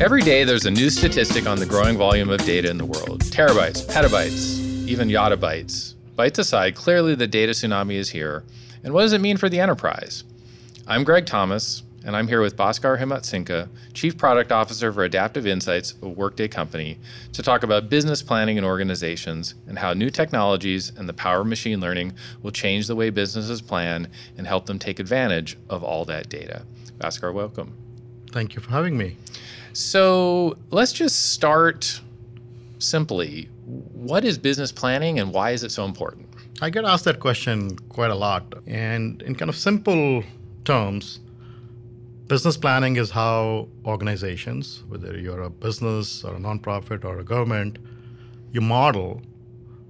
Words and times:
Every 0.00 0.22
day, 0.22 0.44
there's 0.44 0.64
a 0.64 0.70
new 0.70 0.90
statistic 0.90 1.46
on 1.46 1.58
the 1.58 1.66
growing 1.66 1.96
volume 1.96 2.30
of 2.30 2.44
data 2.44 2.70
in 2.70 2.78
the 2.78 2.84
world 2.84 3.22
terabytes, 3.24 3.84
petabytes, 3.86 4.58
even 4.86 5.08
yottabytes. 5.08 5.94
Bytes 6.16 6.38
aside, 6.38 6.74
clearly 6.74 7.14
the 7.14 7.26
data 7.26 7.52
tsunami 7.52 7.94
is 7.94 8.10
here. 8.10 8.44
And 8.84 8.94
what 8.94 9.02
does 9.02 9.12
it 9.12 9.20
mean 9.20 9.36
for 9.36 9.48
the 9.48 9.60
enterprise? 9.60 10.24
I'm 10.86 11.04
Greg 11.04 11.26
Thomas, 11.26 11.82
and 12.04 12.16
I'm 12.16 12.28
here 12.28 12.40
with 12.40 12.56
Bhaskar 12.56 12.98
Himatsingka, 12.98 13.68
Chief 13.92 14.16
Product 14.16 14.52
Officer 14.52 14.92
for 14.92 15.04
Adaptive 15.04 15.46
Insights, 15.46 15.94
a 16.02 16.08
Workday 16.08 16.48
company, 16.48 16.98
to 17.32 17.42
talk 17.42 17.62
about 17.62 17.90
business 17.90 18.22
planning 18.22 18.56
and 18.56 18.66
organizations 18.66 19.54
and 19.66 19.78
how 19.78 19.92
new 19.92 20.10
technologies 20.10 20.92
and 20.96 21.08
the 21.08 21.12
power 21.12 21.40
of 21.40 21.46
machine 21.46 21.80
learning 21.80 22.12
will 22.42 22.50
change 22.50 22.86
the 22.86 22.94
way 22.94 23.10
businesses 23.10 23.60
plan 23.60 24.08
and 24.36 24.46
help 24.46 24.66
them 24.66 24.78
take 24.78 25.00
advantage 25.00 25.58
of 25.68 25.82
all 25.82 26.04
that 26.04 26.28
data. 26.28 26.64
Bhaskar, 26.98 27.32
welcome. 27.34 27.76
Thank 28.30 28.54
you 28.54 28.62
for 28.62 28.70
having 28.70 28.96
me. 28.96 29.16
So 29.72 30.56
let's 30.70 30.92
just 30.92 31.32
start 31.32 32.00
simply. 32.78 33.48
What 33.64 34.24
is 34.24 34.38
business 34.38 34.72
planning 34.72 35.18
and 35.18 35.32
why 35.32 35.50
is 35.50 35.64
it 35.64 35.70
so 35.70 35.84
important? 35.84 36.28
I 36.60 36.70
get 36.70 36.84
asked 36.84 37.04
that 37.04 37.20
question 37.20 37.76
quite 37.88 38.10
a 38.10 38.14
lot. 38.14 38.54
And 38.66 39.22
in 39.22 39.34
kind 39.34 39.48
of 39.48 39.56
simple 39.56 40.24
terms, 40.64 41.20
Business 42.28 42.58
planning 42.58 42.96
is 42.96 43.10
how 43.10 43.68
organizations, 43.86 44.84
whether 44.88 45.18
you're 45.18 45.44
a 45.44 45.48
business 45.48 46.22
or 46.24 46.34
a 46.34 46.38
nonprofit 46.38 47.02
or 47.02 47.18
a 47.18 47.24
government, 47.24 47.78
you 48.52 48.60
model 48.60 49.22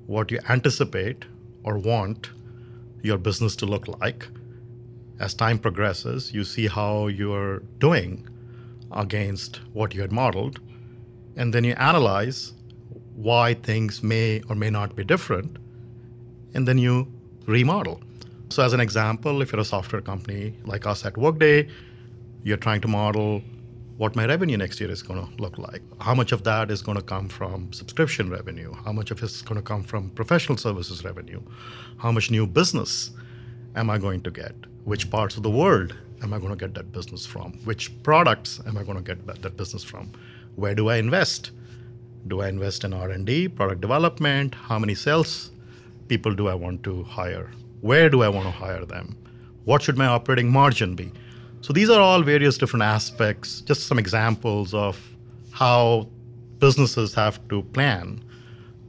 what 0.06 0.30
you 0.30 0.38
anticipate 0.48 1.24
or 1.64 1.78
want 1.78 2.30
your 3.02 3.18
business 3.18 3.56
to 3.56 3.66
look 3.66 3.88
like. 3.88 4.28
As 5.18 5.34
time 5.34 5.58
progresses, 5.58 6.32
you 6.32 6.44
see 6.44 6.68
how 6.68 7.08
you're 7.08 7.58
doing 7.80 8.24
against 8.92 9.56
what 9.72 9.92
you 9.92 10.00
had 10.00 10.12
modeled, 10.12 10.60
and 11.34 11.52
then 11.52 11.64
you 11.64 11.72
analyze 11.72 12.52
why 13.16 13.54
things 13.54 14.00
may 14.00 14.42
or 14.48 14.54
may 14.54 14.70
not 14.70 14.94
be 14.94 15.02
different, 15.02 15.56
and 16.54 16.68
then 16.68 16.78
you 16.78 17.12
remodel. 17.46 18.00
So, 18.50 18.62
as 18.62 18.72
an 18.74 18.80
example, 18.80 19.42
if 19.42 19.50
you're 19.50 19.60
a 19.60 19.64
software 19.64 20.00
company 20.00 20.54
like 20.64 20.86
us 20.86 21.04
at 21.04 21.16
Workday, 21.18 21.68
you're 22.48 22.56
trying 22.56 22.80
to 22.80 22.88
model 22.88 23.42
what 23.98 24.16
my 24.16 24.24
revenue 24.24 24.56
next 24.56 24.80
year 24.80 24.90
is 24.90 25.02
going 25.02 25.20
to 25.20 25.42
look 25.42 25.58
like. 25.58 25.82
How 26.00 26.14
much 26.14 26.32
of 26.32 26.44
that 26.44 26.70
is 26.70 26.80
going 26.80 26.96
to 26.96 27.02
come 27.02 27.28
from 27.28 27.70
subscription 27.72 28.30
revenue? 28.30 28.72
How 28.84 28.92
much 28.92 29.10
of 29.10 29.18
it 29.18 29.24
is 29.24 29.42
going 29.42 29.56
to 29.56 29.62
come 29.62 29.82
from 29.82 30.10
professional 30.10 30.56
services 30.56 31.04
revenue? 31.04 31.42
How 31.98 32.10
much 32.10 32.30
new 32.30 32.46
business 32.46 33.10
am 33.76 33.90
I 33.90 33.98
going 33.98 34.22
to 34.22 34.30
get? 34.30 34.54
Which 34.84 35.10
parts 35.10 35.36
of 35.36 35.42
the 35.42 35.50
world 35.50 35.94
am 36.22 36.32
I 36.32 36.38
going 36.38 36.50
to 36.50 36.56
get 36.56 36.74
that 36.74 36.90
business 36.90 37.26
from? 37.26 37.52
Which 37.64 38.02
products 38.02 38.60
am 38.66 38.78
I 38.78 38.82
going 38.82 38.96
to 38.96 39.04
get 39.04 39.26
that, 39.26 39.42
that 39.42 39.56
business 39.58 39.84
from? 39.84 40.12
Where 40.56 40.74
do 40.74 40.88
I 40.88 40.96
invest? 40.96 41.50
Do 42.28 42.40
I 42.40 42.48
invest 42.48 42.84
in 42.84 42.94
R&D, 42.94 43.48
product 43.48 43.82
development? 43.82 44.54
How 44.54 44.78
many 44.78 44.94
sales 44.94 45.50
people 46.06 46.34
do 46.34 46.48
I 46.48 46.54
want 46.54 46.82
to 46.84 47.02
hire? 47.02 47.50
Where 47.82 48.08
do 48.08 48.22
I 48.22 48.28
want 48.28 48.46
to 48.46 48.52
hire 48.52 48.86
them? 48.86 49.16
What 49.64 49.82
should 49.82 49.98
my 49.98 50.06
operating 50.06 50.50
margin 50.50 50.94
be? 50.94 51.12
So 51.60 51.72
these 51.72 51.90
are 51.90 52.00
all 52.00 52.22
various 52.22 52.56
different 52.56 52.84
aspects, 52.84 53.60
just 53.62 53.86
some 53.86 53.98
examples 53.98 54.74
of 54.74 54.98
how 55.50 56.08
businesses 56.58 57.14
have 57.14 57.46
to 57.48 57.62
plan 57.62 58.24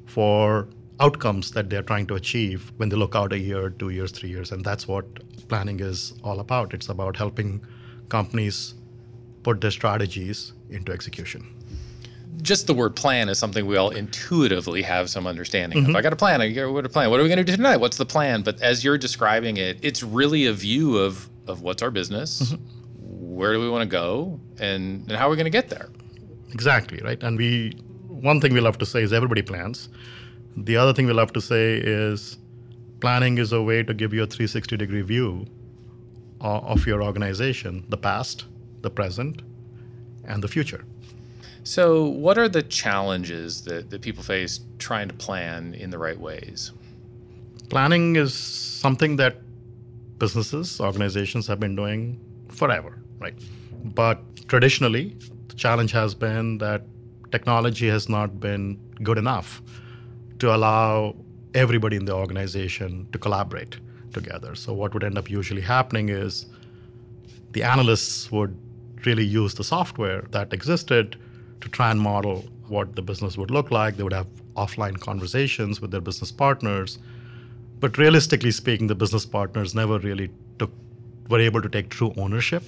for 0.06 0.68
outcomes 1.00 1.52
that 1.52 1.70
they're 1.70 1.82
trying 1.82 2.06
to 2.08 2.16
achieve 2.16 2.72
when 2.78 2.90
they 2.90 2.96
look 2.96 3.16
out 3.16 3.34
a 3.34 3.40
year, 3.40 3.70
two 3.70 3.90
years, 3.90 4.12
three 4.12 4.30
years. 4.30 4.52
And 4.52 4.64
that's 4.64 4.88
what 4.88 5.06
planning 5.48 5.80
is 5.80 6.14
all 6.24 6.40
about. 6.40 6.74
It's 6.74 6.90
about 6.90 7.18
helping 7.18 7.66
companies 8.10 8.76
put 9.44 9.62
their 9.62 9.72
strategies 9.72 10.54
into 10.70 10.92
execution. 10.92 11.56
Just 12.42 12.68
the 12.68 12.74
word 12.74 12.96
plan 12.96 13.28
is 13.30 13.38
something 13.38 13.66
we 13.66 13.76
all 13.76 13.90
intuitively 13.90 14.82
have 14.82 15.10
some 15.10 15.28
understanding 15.28 15.80
mm-hmm. 15.80 15.90
of. 15.90 15.96
I 15.96 16.02
got 16.02 16.14
a 16.14 16.16
plan. 16.16 16.42
I 16.42 16.50
got 16.52 16.86
a 16.86 16.90
plan. 16.90 17.10
What 17.10 17.20
are 17.20 17.24
we 17.24 17.30
going 17.30 17.38
to 17.38 17.44
do 17.44 17.56
tonight? 17.56 17.78
What's 17.78 17.98
the 17.98 18.06
plan? 18.06 18.44
But 18.44 18.62
as 18.62 18.84
you're 18.84 18.98
describing 18.98 19.58
it, 19.58 19.78
it's 19.82 20.04
really 20.04 20.46
a 20.46 20.54
view 20.54 20.98
of 20.98 21.30
of 21.50 21.62
what's 21.62 21.82
our 21.82 21.92
business, 21.92 22.42
mm-hmm. 22.42 22.64
where 23.36 23.54
do 23.54 23.60
we 23.60 23.70
want 23.70 23.82
to 23.82 23.90
go, 23.90 24.40
and, 24.60 25.08
and 25.10 25.12
how 25.12 25.28
are 25.28 25.30
we 25.30 25.36
going 25.36 25.46
to 25.46 25.52
get 25.52 25.70
there. 25.70 25.90
Exactly, 26.52 27.00
right? 27.04 27.22
And 27.22 27.38
we, 27.38 27.72
one 28.08 28.40
thing 28.42 28.54
we 28.54 28.60
love 28.60 28.78
to 28.80 28.86
say 28.86 29.04
is 29.04 29.14
everybody 29.14 29.42
plans. 29.42 29.90
The 30.58 30.78
other 30.78 30.94
thing 30.94 31.06
we 31.06 31.14
love 31.14 31.34
to 31.34 31.42
say 31.42 31.76
is 31.78 32.38
planning 33.00 33.38
is 33.38 33.54
a 33.54 33.62
way 33.62 33.84
to 33.84 33.94
give 33.94 34.14
you 34.14 34.24
a 34.24 34.28
360 34.28 34.78
degree 34.78 35.02
view 35.02 35.46
of 36.42 36.88
your 36.88 37.04
organization, 37.04 37.86
the 37.90 37.98
past, 37.98 38.46
the 38.82 38.90
present, 38.90 39.42
and 40.26 40.44
the 40.44 40.48
future. 40.48 40.86
So, 41.64 42.06
what 42.06 42.38
are 42.38 42.48
the 42.48 42.64
challenges 42.64 43.62
that, 43.64 43.90
that 43.90 44.02
people 44.02 44.24
face 44.24 44.62
trying 44.80 45.10
to 45.10 45.14
plan 45.14 45.74
in 45.74 45.90
the 45.90 45.98
right 45.98 46.20
ways? 46.20 46.72
Planning 47.70 48.16
is 48.16 48.34
something 48.34 49.18
that 49.18 49.38
businesses, 50.20 50.80
organizations 50.80 51.48
have 51.48 51.60
been 51.60 51.76
doing 51.76 52.20
forever, 52.50 53.00
right? 53.20 53.34
But 53.84 54.20
traditionally, 54.48 55.16
the 55.48 55.56
challenge 55.56 55.92
has 55.92 56.14
been 56.14 56.58
that 56.60 56.84
technology 57.32 57.88
has 57.88 58.10
not 58.10 58.40
been 58.40 58.80
good 59.02 59.18
enough 59.18 59.62
to 60.40 60.54
allow 60.56 61.16
everybody 61.54 61.96
in 61.96 62.06
the 62.06 62.14
organization 62.14 63.08
to 63.12 63.18
collaborate 63.20 63.78
together. 64.14 64.56
So, 64.56 64.74
what 64.74 64.94
would 64.94 65.04
end 65.04 65.18
up 65.18 65.30
usually 65.30 65.62
happening 65.62 66.10
is 66.10 66.46
the 67.52 67.64
analysts 67.64 68.32
would 68.32 68.58
really 69.06 69.26
use 69.26 69.54
the 69.56 69.64
software 69.64 70.26
that 70.32 70.54
existed 70.54 71.16
to 71.62 71.70
try 71.70 71.92
and 71.92 72.00
model 72.00 72.46
what 72.68 72.96
the 72.96 73.02
business 73.02 73.38
would 73.38 73.52
look 73.52 73.72
like. 73.72 73.98
They 73.98 74.04
would 74.04 74.14
have 74.14 74.28
offline 74.56 75.00
conversations 75.00 75.82
with 75.82 75.92
their 75.92 76.02
business 76.02 76.32
partners 76.32 77.00
but 77.80 77.98
realistically 77.98 78.52
speaking, 78.52 78.88
the 78.88 78.96
business 78.96 79.26
partners 79.26 79.74
never 79.74 80.00
really 80.00 80.30
took 80.58 80.72
were 81.30 81.40
able 81.40 81.62
to 81.62 81.70
take 81.70 81.90
true 81.90 82.14
ownership 82.18 82.64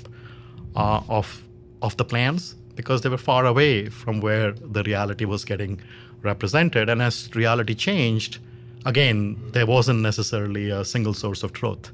uh, 0.75 1.01
of 1.09 1.43
of 1.81 1.97
the 1.97 2.05
plans 2.05 2.55
because 2.75 3.01
they 3.01 3.09
were 3.09 3.17
far 3.17 3.45
away 3.45 3.89
from 3.89 4.21
where 4.21 4.51
the 4.51 4.83
reality 4.83 5.25
was 5.25 5.43
getting 5.43 5.81
represented. 6.21 6.89
And 6.89 7.01
as 7.01 7.29
reality 7.35 7.75
changed, 7.75 8.37
again, 8.85 9.37
there 9.51 9.65
wasn't 9.65 9.99
necessarily 10.01 10.69
a 10.69 10.85
single 10.85 11.13
source 11.13 11.43
of 11.43 11.53
truth 11.53 11.91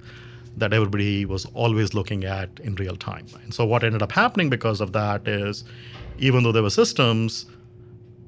that 0.58 0.74
everybody 0.74 1.26
was 1.26 1.46
always 1.54 1.94
looking 1.94 2.26
at 2.26 2.50
in 2.60 2.76
real 2.76 2.96
time. 2.96 3.26
And 3.44 3.54
so 3.54 3.66
what 3.66 3.84
ended 3.84 4.02
up 4.02 4.12
happening 4.12 4.50
because 4.50 4.82
of 4.82 4.92
that 4.94 5.28
is 5.28 5.64
even 6.20 6.44
though 6.44 6.52
there 6.52 6.64
were 6.64 6.70
systems, 6.70 7.46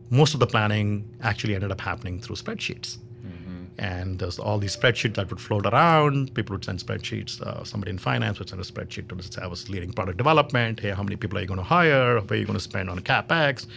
most 0.09 0.33
of 0.33 0.39
the 0.39 0.47
planning 0.47 1.07
actually 1.21 1.55
ended 1.55 1.71
up 1.71 1.81
happening 1.81 2.19
through 2.19 2.35
spreadsheets 2.35 2.97
and 3.79 4.19
there's 4.19 4.37
all 4.37 4.59
these 4.59 4.75
spreadsheets 4.75 5.15
that 5.15 5.29
would 5.29 5.39
float 5.39 5.65
around. 5.65 6.33
People 6.33 6.53
would 6.55 6.65
send 6.65 6.79
spreadsheets. 6.79 7.39
Uh, 7.41 7.63
somebody 7.63 7.91
in 7.91 7.97
finance 7.97 8.37
would 8.37 8.49
send 8.49 8.61
a 8.61 8.65
spreadsheet 8.65 9.07
to 9.07 9.23
say, 9.23 9.41
I 9.41 9.47
was 9.47 9.69
leading 9.69 9.93
product 9.93 10.17
development. 10.17 10.81
Hey, 10.81 10.89
how 10.89 11.01
many 11.01 11.15
people 11.15 11.37
are 11.37 11.41
you 11.41 11.47
going 11.47 11.59
to 11.59 11.63
hire? 11.63 12.19
Where 12.19 12.33
are 12.33 12.35
you 12.35 12.45
going 12.45 12.57
to 12.57 12.63
spend 12.63 12.89
on 12.89 12.99
capex? 12.99 13.67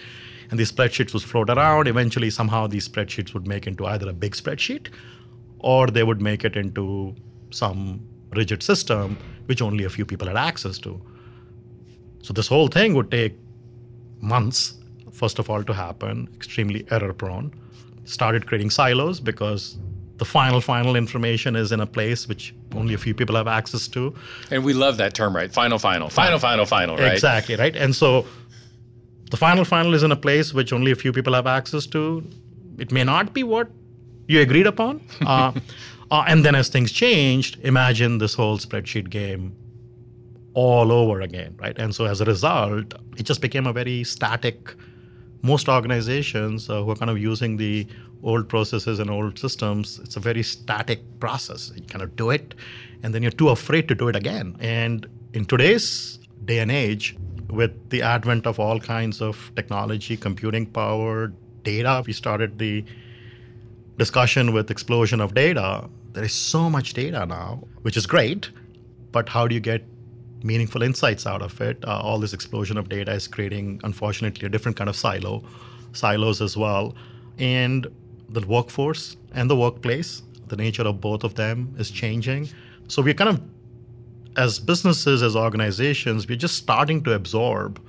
And 0.50 0.58
these 0.58 0.72
spreadsheets 0.72 1.14
would 1.14 1.22
float 1.22 1.50
around. 1.50 1.86
Eventually, 1.86 2.30
somehow 2.30 2.66
these 2.66 2.88
spreadsheets 2.88 3.32
would 3.32 3.46
make 3.46 3.68
into 3.68 3.86
either 3.86 4.08
a 4.08 4.12
big 4.12 4.32
spreadsheet, 4.32 4.88
or 5.60 5.86
they 5.86 6.02
would 6.02 6.20
make 6.20 6.44
it 6.44 6.56
into 6.56 7.14
some 7.50 8.04
rigid 8.32 8.62
system 8.62 9.16
which 9.46 9.62
only 9.62 9.84
a 9.84 9.90
few 9.90 10.04
people 10.04 10.26
had 10.26 10.36
access 10.36 10.78
to. 10.78 11.00
So 12.22 12.32
this 12.32 12.48
whole 12.48 12.66
thing 12.66 12.94
would 12.94 13.10
take 13.10 13.36
months, 14.20 14.74
first 15.12 15.38
of 15.38 15.48
all, 15.48 15.62
to 15.62 15.72
happen. 15.72 16.28
Extremely 16.34 16.86
error 16.90 17.12
prone. 17.12 17.54
Started 18.04 18.48
creating 18.48 18.70
silos 18.70 19.20
because 19.20 19.78
the 20.22 20.26
final 20.26 20.60
final 20.60 20.94
information 20.94 21.56
is 21.56 21.72
in 21.72 21.80
a 21.80 21.86
place 21.96 22.28
which 22.28 22.54
only 22.76 22.94
a 22.94 22.98
few 23.04 23.12
people 23.12 23.34
have 23.34 23.48
access 23.48 23.88
to. 23.88 24.14
And 24.52 24.62
we 24.64 24.72
love 24.72 24.96
that 24.98 25.14
term 25.14 25.34
right? 25.34 25.52
Final 25.52 25.80
final 25.80 26.08
final 26.08 26.38
final 26.38 26.64
final 26.64 26.96
right? 26.96 27.12
Exactly 27.12 27.56
right? 27.56 27.74
And 27.74 27.92
so 28.02 28.24
the 29.32 29.36
final 29.36 29.64
final 29.64 29.94
is 29.94 30.04
in 30.04 30.12
a 30.12 30.20
place 30.26 30.54
which 30.54 30.72
only 30.72 30.92
a 30.92 30.94
few 30.94 31.12
people 31.12 31.34
have 31.34 31.48
access 31.48 31.86
to. 31.86 32.02
It 32.78 32.92
may 32.92 33.02
not 33.02 33.34
be 33.34 33.42
what 33.42 33.68
you 34.28 34.40
agreed 34.40 34.68
upon 34.68 35.00
uh, 35.26 35.50
uh, 36.12 36.24
and 36.28 36.44
then 36.44 36.54
as 36.54 36.68
things 36.68 36.92
changed 36.92 37.58
imagine 37.72 38.18
this 38.18 38.34
whole 38.34 38.58
spreadsheet 38.58 39.10
game 39.10 39.56
all 40.54 40.92
over 40.92 41.20
again 41.20 41.56
right? 41.58 41.76
And 41.80 41.92
so 41.96 42.04
as 42.04 42.20
a 42.20 42.24
result 42.24 42.94
it 43.16 43.24
just 43.24 43.40
became 43.40 43.66
a 43.66 43.72
very 43.72 44.04
static 44.04 44.76
most 45.42 45.68
organizations 45.68 46.70
uh, 46.70 46.82
who 46.82 46.90
are 46.90 46.96
kind 46.96 47.10
of 47.10 47.18
using 47.18 47.56
the 47.56 47.86
old 48.22 48.48
processes 48.48 49.00
and 49.00 49.10
old 49.10 49.38
systems, 49.38 50.00
it's 50.04 50.16
a 50.16 50.20
very 50.20 50.42
static 50.42 51.00
process. 51.18 51.72
You 51.74 51.82
kind 51.82 52.02
of 52.02 52.14
do 52.16 52.30
it, 52.30 52.54
and 53.02 53.12
then 53.12 53.22
you're 53.22 53.32
too 53.32 53.48
afraid 53.48 53.88
to 53.88 53.94
do 53.94 54.08
it 54.08 54.16
again. 54.16 54.56
And 54.60 55.06
in 55.32 55.44
today's 55.44 56.18
day 56.44 56.60
and 56.60 56.70
age, 56.70 57.16
with 57.50 57.90
the 57.90 58.02
advent 58.02 58.46
of 58.46 58.58
all 58.58 58.80
kinds 58.80 59.20
of 59.20 59.52
technology, 59.56 60.16
computing 60.16 60.66
power, 60.66 61.32
data, 61.64 62.02
we 62.06 62.12
started 62.12 62.58
the 62.58 62.84
discussion 63.98 64.52
with 64.52 64.70
explosion 64.70 65.20
of 65.20 65.34
data. 65.34 65.88
there 66.12 66.24
is 66.24 66.32
so 66.32 66.68
much 66.68 66.92
data 66.92 67.24
now, 67.24 67.62
which 67.82 67.96
is 67.96 68.06
great, 68.06 68.50
but 69.12 69.28
how 69.28 69.46
do 69.48 69.54
you 69.54 69.60
get 69.60 69.82
meaningful 70.44 70.82
insights 70.82 71.26
out 71.26 71.42
of 71.42 71.60
it? 71.60 71.82
Uh, 71.84 72.00
all 72.00 72.18
this 72.18 72.32
explosion 72.32 72.76
of 72.76 72.88
data 72.88 73.12
is 73.12 73.28
creating, 73.28 73.80
unfortunately, 73.84 74.46
a 74.46 74.48
different 74.48 74.76
kind 74.76 74.88
of 74.88 74.96
silo, 74.96 75.42
silos 75.92 76.40
as 76.40 76.56
well. 76.56 76.94
And 77.38 77.86
the 78.28 78.46
workforce 78.46 79.16
and 79.32 79.48
the 79.50 79.56
workplace, 79.56 80.22
the 80.48 80.56
nature 80.56 80.82
of 80.82 81.00
both 81.00 81.24
of 81.24 81.34
them 81.34 81.74
is 81.78 81.90
changing. 81.90 82.48
So 82.88 83.02
we're 83.02 83.14
kind 83.14 83.30
of, 83.30 83.40
as 84.36 84.58
businesses, 84.58 85.22
as 85.22 85.36
organizations, 85.36 86.26
we're 86.28 86.36
just 86.36 86.56
starting 86.56 87.02
to 87.04 87.12
absorb 87.12 87.80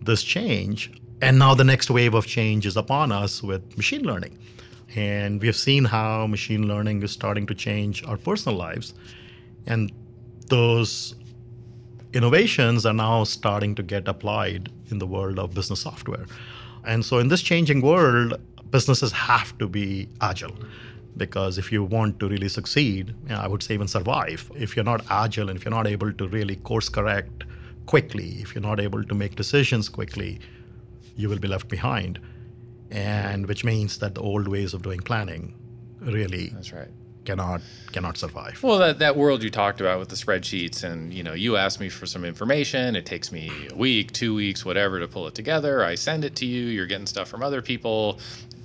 this 0.00 0.22
change. 0.22 0.90
And 1.20 1.38
now 1.38 1.54
the 1.54 1.64
next 1.64 1.90
wave 1.90 2.14
of 2.14 2.26
change 2.26 2.66
is 2.66 2.76
upon 2.76 3.12
us 3.12 3.42
with 3.42 3.76
machine 3.76 4.02
learning. 4.02 4.38
And 4.94 5.40
we 5.40 5.46
have 5.46 5.56
seen 5.56 5.84
how 5.84 6.26
machine 6.26 6.68
learning 6.68 7.02
is 7.02 7.12
starting 7.12 7.46
to 7.46 7.54
change 7.54 8.04
our 8.04 8.16
personal 8.16 8.58
lives. 8.58 8.94
And 9.66 9.92
those 10.48 11.14
innovations 12.12 12.84
are 12.86 12.92
now 12.92 13.24
starting 13.24 13.74
to 13.74 13.82
get 13.82 14.08
applied 14.08 14.70
in 14.90 14.98
the 14.98 15.06
world 15.06 15.38
of 15.38 15.54
business 15.54 15.80
software. 15.80 16.26
And 16.84 17.04
so, 17.04 17.18
in 17.18 17.28
this 17.28 17.42
changing 17.42 17.80
world, 17.80 18.34
businesses 18.70 19.12
have 19.12 19.56
to 19.58 19.68
be 19.68 20.08
agile 20.20 20.56
because 21.16 21.58
if 21.58 21.70
you 21.70 21.84
want 21.84 22.18
to 22.20 22.28
really 22.28 22.48
succeed, 22.48 23.08
you 23.24 23.28
know, 23.28 23.36
I 23.36 23.46
would 23.46 23.62
say 23.62 23.74
even 23.74 23.88
survive, 23.88 24.50
if 24.54 24.74
you're 24.74 24.84
not 24.84 25.04
agile 25.10 25.48
and 25.48 25.58
if 25.58 25.64
you're 25.64 25.74
not 25.74 25.86
able 25.86 26.12
to 26.12 26.28
really 26.28 26.56
course 26.56 26.88
correct 26.88 27.44
quickly, 27.86 28.38
if 28.40 28.54
you're 28.54 28.62
not 28.62 28.80
able 28.80 29.04
to 29.04 29.14
make 29.14 29.36
decisions 29.36 29.88
quickly, 29.88 30.40
you 31.16 31.28
will 31.28 31.38
be 31.38 31.48
left 31.48 31.68
behind. 31.68 32.18
And 32.90 33.46
which 33.46 33.64
means 33.64 33.98
that 33.98 34.14
the 34.14 34.20
old 34.20 34.48
ways 34.48 34.74
of 34.74 34.82
doing 34.82 35.00
planning 35.00 35.54
really 36.00 36.48
That's 36.48 36.72
right. 36.72 36.88
Cannot 37.24 37.60
cannot 37.92 38.16
survive. 38.16 38.62
Well, 38.62 38.78
that, 38.78 38.98
that 39.00 39.16
world 39.16 39.42
you 39.42 39.50
talked 39.50 39.80
about 39.80 39.98
with 39.98 40.08
the 40.08 40.16
spreadsheets, 40.16 40.82
and 40.82 41.12
you 41.12 41.22
know, 41.22 41.34
you 41.34 41.56
ask 41.56 41.80
me 41.80 41.88
for 41.88 42.06
some 42.06 42.24
information. 42.24 42.96
It 42.96 43.06
takes 43.06 43.30
me 43.30 43.50
a 43.70 43.74
week, 43.74 44.12
two 44.12 44.34
weeks, 44.34 44.64
whatever, 44.64 44.98
to 44.98 45.08
pull 45.08 45.26
it 45.26 45.34
together. 45.34 45.84
I 45.84 45.94
send 45.94 46.24
it 46.24 46.34
to 46.36 46.46
you. 46.46 46.66
You're 46.66 46.86
getting 46.86 47.06
stuff 47.06 47.28
from 47.28 47.42
other 47.42 47.62
people. 47.62 48.18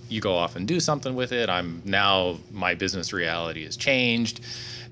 You 0.09 0.21
go 0.21 0.35
off 0.35 0.55
and 0.55 0.67
do 0.67 0.79
something 0.79 1.15
with 1.15 1.31
it. 1.31 1.49
I'm 1.49 1.81
now 1.85 2.37
my 2.51 2.73
business 2.75 3.11
reality 3.13 3.65
has 3.65 3.75
changed. 3.75 4.41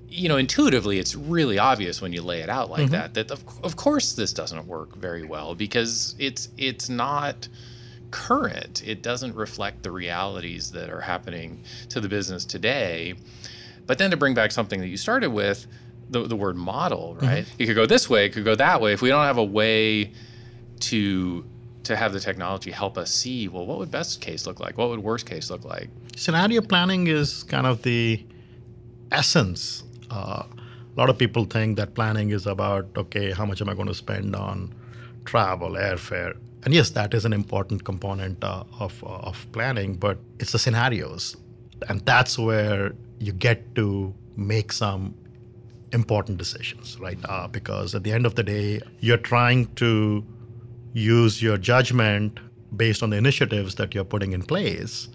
You 0.10 0.30
know, 0.30 0.38
intuitively, 0.38 1.00
it's 1.00 1.16
really 1.16 1.58
obvious 1.58 2.02
when 2.02 2.14
you 2.14 2.22
lay 2.22 2.42
it 2.42 2.50
out 2.50 2.70
like 2.70 2.84
mm-hmm. 2.84 2.92
that 2.92 3.14
that 3.16 3.32
of, 3.32 3.44
of 3.64 3.76
course 3.76 4.14
this 4.14 4.34
doesn't 4.34 4.68
work 4.68 4.96
very 4.96 5.26
well 5.26 5.56
because 5.56 6.16
it's 6.20 6.50
it's 6.58 6.90
not 6.90 7.48
current. 8.16 8.82
It 8.88 9.04
doesn't 9.04 9.36
reflect 9.36 9.84
the 9.84 9.92
realities 9.92 10.72
that 10.72 10.90
are 10.90 11.02
happening 11.02 11.62
to 11.90 12.00
the 12.00 12.08
business 12.08 12.46
today. 12.46 13.16
But 13.88 13.98
then 13.98 14.10
to 14.12 14.18
bring 14.18 14.34
back 14.34 14.54
something 14.54 14.80
that 14.80 14.88
you 14.88 14.96
started 14.96 15.32
with, 15.32 15.68
the, 16.10 16.26
the 16.26 16.36
word 16.36 16.56
model, 16.56 17.18
right? 17.20 17.46
It 17.60 17.66
could 17.66 17.76
go 17.76 17.86
this 17.86 18.10
way, 18.10 18.26
it 18.28 18.30
could 18.30 18.46
go 18.46 18.56
that 18.56 18.80
way. 18.80 18.94
If 18.94 19.02
we 19.02 19.10
don't 19.10 19.26
have 19.26 19.38
a 19.38 19.44
way 19.44 20.14
to 20.82 21.46
to 21.84 21.96
have 21.96 22.14
the 22.14 22.20
technology 22.20 22.72
help 22.72 22.98
us 22.98 23.12
see, 23.14 23.48
well, 23.50 23.66
what 23.66 23.78
would 23.80 23.92
best 23.92 24.22
case 24.22 24.48
look 24.48 24.60
like? 24.60 24.78
What 24.78 24.90
would 24.90 25.00
worst 25.00 25.26
case 25.26 25.52
look 25.52 25.66
like? 25.66 25.90
Scenario 26.16 26.62
planning 26.62 27.08
is 27.08 27.44
kind 27.44 27.68
of 27.68 27.84
the 27.84 28.26
essence. 29.12 29.84
Uh, 30.10 30.44
a 30.44 30.96
lot 30.96 31.10
of 31.10 31.18
people 31.18 31.44
think 31.46 31.76
that 31.78 31.94
planning 31.96 32.30
is 32.30 32.48
about 32.48 32.88
okay, 32.96 33.32
how 33.32 33.46
much 33.46 33.60
am 33.62 33.68
I 33.68 33.74
going 33.74 33.90
to 33.90 33.94
spend 33.94 34.36
on 34.36 34.74
travel, 35.26 35.72
airfare, 35.72 36.38
and 36.66 36.74
yes, 36.74 36.90
that 36.92 37.14
is 37.14 37.26
an 37.26 37.34
important 37.34 37.86
component 37.86 38.44
uh, 38.44 38.64
of 38.80 39.04
uh, 39.04 39.30
of 39.30 39.46
planning. 39.52 39.96
But 39.96 40.18
it's 40.40 40.52
the 40.52 40.60
scenarios, 40.60 41.38
and 41.88 42.02
that's 42.06 42.38
where 42.40 42.94
you 43.20 43.32
get 43.32 43.76
to 43.76 44.14
make 44.36 44.74
some 44.74 45.14
important 45.92 46.38
decisions, 46.38 47.00
right? 47.00 47.18
Uh, 47.26 47.48
because 47.48 47.96
at 47.96 48.04
the 48.04 48.12
end 48.12 48.26
of 48.26 48.36
the 48.36 48.44
day, 48.44 48.82
you're 49.00 49.18
trying 49.18 49.74
to 49.76 50.26
use 50.94 51.42
your 51.42 51.58
judgment 51.58 52.40
based 52.76 53.04
on 53.04 53.12
the 53.12 53.18
initiatives 53.18 53.76
that 53.76 53.94
you're 53.94 54.04
putting 54.04 54.34
in 54.34 54.42
place. 54.42 55.08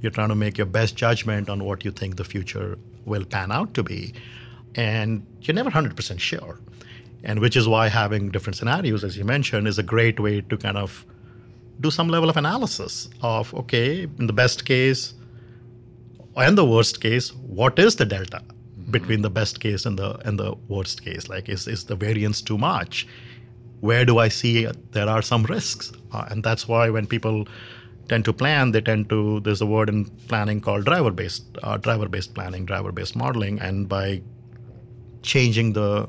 You're 0.00 0.10
trying 0.10 0.30
to 0.30 0.34
make 0.34 0.58
your 0.58 0.66
best 0.66 0.96
judgment 0.96 1.48
on 1.48 1.64
what 1.64 1.84
you 1.84 1.90
think 1.90 2.16
the 2.16 2.24
future 2.24 2.78
will 3.04 3.24
pan 3.24 3.52
out 3.52 3.74
to 3.74 3.82
be. 3.82 4.14
And 4.74 5.26
you're 5.42 5.54
never 5.54 5.70
100% 5.70 6.18
sure. 6.18 6.58
And 7.24 7.40
which 7.40 7.56
is 7.56 7.66
why 7.66 7.88
having 7.88 8.30
different 8.30 8.56
scenarios, 8.56 9.02
as 9.02 9.16
you 9.18 9.24
mentioned, 9.24 9.66
is 9.66 9.78
a 9.78 9.82
great 9.82 10.20
way 10.20 10.42
to 10.42 10.56
kind 10.56 10.76
of 10.76 11.04
do 11.80 11.90
some 11.90 12.08
level 12.08 12.30
of 12.30 12.36
analysis 12.36 13.08
of, 13.22 13.52
okay, 13.54 14.02
in 14.02 14.26
the 14.26 14.32
best 14.32 14.64
case 14.64 15.14
and 16.36 16.56
the 16.56 16.64
worst 16.64 17.00
case, 17.00 17.32
what 17.34 17.78
is 17.78 17.96
the 17.96 18.04
delta 18.04 18.42
between 18.90 19.22
the 19.22 19.30
best 19.30 19.60
case 19.60 19.86
and 19.86 19.98
the 19.98 20.10
and 20.26 20.38
the 20.38 20.54
worst 20.68 21.04
case? 21.04 21.28
Like, 21.28 21.48
is, 21.48 21.66
is 21.66 21.84
the 21.84 21.96
variance 21.96 22.42
too 22.42 22.58
much? 22.58 23.06
where 23.84 24.04
do 24.06 24.18
I 24.18 24.28
see 24.28 24.66
there 24.92 25.08
are 25.08 25.20
some 25.20 25.44
risks? 25.44 25.92
Uh, 26.10 26.24
and 26.30 26.42
that's 26.42 26.66
why 26.66 26.88
when 26.88 27.06
people 27.06 27.46
tend 28.08 28.24
to 28.24 28.32
plan, 28.32 28.72
they 28.72 28.80
tend 28.80 29.10
to, 29.10 29.40
there's 29.40 29.60
a 29.60 29.66
word 29.66 29.90
in 29.90 30.06
planning 30.28 30.62
called 30.62 30.86
driver 30.86 31.10
based, 31.10 31.44
uh, 31.62 31.76
driver 31.76 32.08
based 32.08 32.34
planning, 32.34 32.64
driver 32.64 32.92
based 32.92 33.14
modeling. 33.14 33.60
And 33.60 33.86
by 33.86 34.22
changing 35.20 35.74
the 35.74 36.08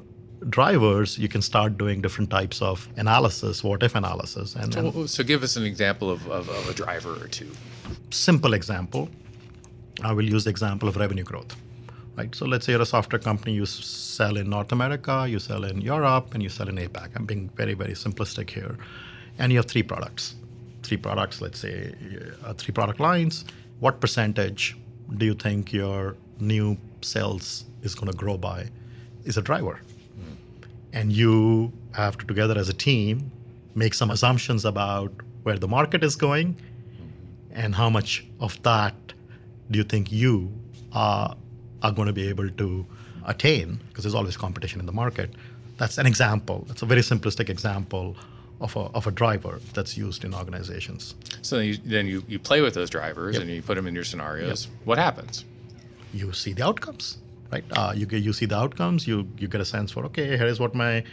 drivers, 0.49 1.17
you 1.17 1.27
can 1.27 1.41
start 1.41 1.77
doing 1.77 2.01
different 2.01 2.29
types 2.29 2.61
of 2.61 2.87
analysis, 2.97 3.63
what 3.63 3.83
if 3.83 3.95
analysis. 3.95 4.55
And, 4.55 4.75
and 4.75 4.93
So, 4.93 5.05
so 5.05 5.23
give 5.23 5.43
us 5.43 5.55
an 5.55 5.65
example 5.65 6.09
of, 6.09 6.27
of, 6.29 6.49
of 6.49 6.69
a 6.69 6.73
driver 6.73 7.13
or 7.13 7.27
two. 7.27 7.49
simple 8.11 8.53
example, 8.53 9.09
I 10.03 10.11
will 10.11 10.25
use 10.25 10.43
the 10.43 10.49
example 10.49 10.87
of 10.89 10.97
revenue 10.97 11.23
growth. 11.23 11.55
Right. 12.15 12.33
So 12.33 12.45
let's 12.45 12.65
say 12.65 12.71
you're 12.71 12.81
a 12.81 12.85
software 12.85 13.19
company, 13.19 13.53
you 13.53 13.65
sell 13.65 14.37
in 14.37 14.49
North 14.49 14.71
America, 14.71 15.25
you 15.27 15.39
sell 15.39 15.65
in 15.65 15.81
Europe, 15.81 16.33
and 16.33 16.41
you 16.41 16.47
sell 16.47 16.69
in 16.69 16.77
APAC. 16.77 17.09
I'm 17.15 17.25
being 17.25 17.49
very, 17.55 17.73
very 17.73 17.91
simplistic 17.93 18.49
here. 18.49 18.77
And 19.37 19.51
you 19.51 19.57
have 19.57 19.65
three 19.65 19.83
products. 19.83 20.35
Three 20.83 20.97
products, 20.97 21.41
let's 21.41 21.59
say 21.59 21.93
uh, 22.45 22.53
three 22.53 22.71
product 22.71 23.01
lines. 23.01 23.43
What 23.81 23.99
percentage 23.99 24.77
do 25.17 25.25
you 25.25 25.33
think 25.33 25.73
your 25.73 26.15
new 26.39 26.77
sales 27.01 27.65
is 27.83 27.95
going 27.95 28.09
to 28.09 28.17
grow 28.17 28.37
by? 28.37 28.69
Is 29.25 29.35
a 29.35 29.41
driver. 29.41 29.81
And 30.95 31.11
you 31.11 31.71
have 31.93 32.17
to, 32.17 32.25
together 32.25 32.57
as 32.57 32.69
a 32.69 32.73
team, 32.73 33.31
make 33.75 33.93
some 33.93 34.09
assumptions 34.09 34.65
about 34.65 35.11
where 35.43 35.59
the 35.59 35.67
market 35.67 36.03
is 36.03 36.15
going 36.15 36.55
and 37.51 37.75
how 37.75 37.89
much 37.89 38.25
of 38.39 38.51
that 38.63 38.95
do 39.69 39.77
you 39.77 39.83
think 39.83 40.11
you 40.11 40.51
uh, 40.93 41.35
are 41.83 41.91
going 41.91 42.07
to 42.07 42.13
be 42.13 42.27
able 42.29 42.49
to 42.49 42.85
attain 43.25 43.79
because 43.89 44.03
there's 44.03 44.15
always 44.15 44.37
competition 44.37 44.79
in 44.79 44.85
the 44.85 44.97
market. 45.03 45.29
That's 45.77 45.97
an 45.97 46.05
example. 46.05 46.63
That's 46.67 46.81
a 46.81 46.85
very 46.85 47.01
simplistic 47.01 47.49
example 47.49 48.15
of 48.61 48.75
a, 48.75 48.83
of 48.99 49.05
a 49.05 49.11
driver 49.11 49.59
that's 49.73 49.97
used 49.97 50.23
in 50.23 50.33
organizations. 50.33 51.15
So 51.41 51.57
then 51.57 51.65
you, 51.65 51.77
then 51.83 52.07
you, 52.07 52.23
you 52.27 52.39
play 52.39 52.61
with 52.61 52.73
those 52.73 52.89
drivers 52.89 53.37
and 53.37 53.49
you 53.49 53.61
put 53.61 53.75
them 53.75 53.87
in 53.87 53.93
your 53.93 54.05
scenarios. 54.05 54.69
What 54.85 54.97
happens? 54.97 55.43
you 56.15 56.31
see 56.31 56.53
the 56.53 56.65
outcomes 56.65 57.17
right. 57.51 57.63
Uh, 57.71 57.93
you, 57.95 58.05
get, 58.05 58.21
you 58.23 58.33
see 58.33 58.45
the 58.45 58.55
outcomes 58.55 59.07
you, 59.07 59.27
you 59.37 59.47
get 59.47 59.61
a 59.61 59.65
sense 59.65 59.91
for 59.91 60.05
okay 60.05 60.37
here 60.37 60.45
is 60.45 60.59
what 60.59 60.73
my 60.75 61.03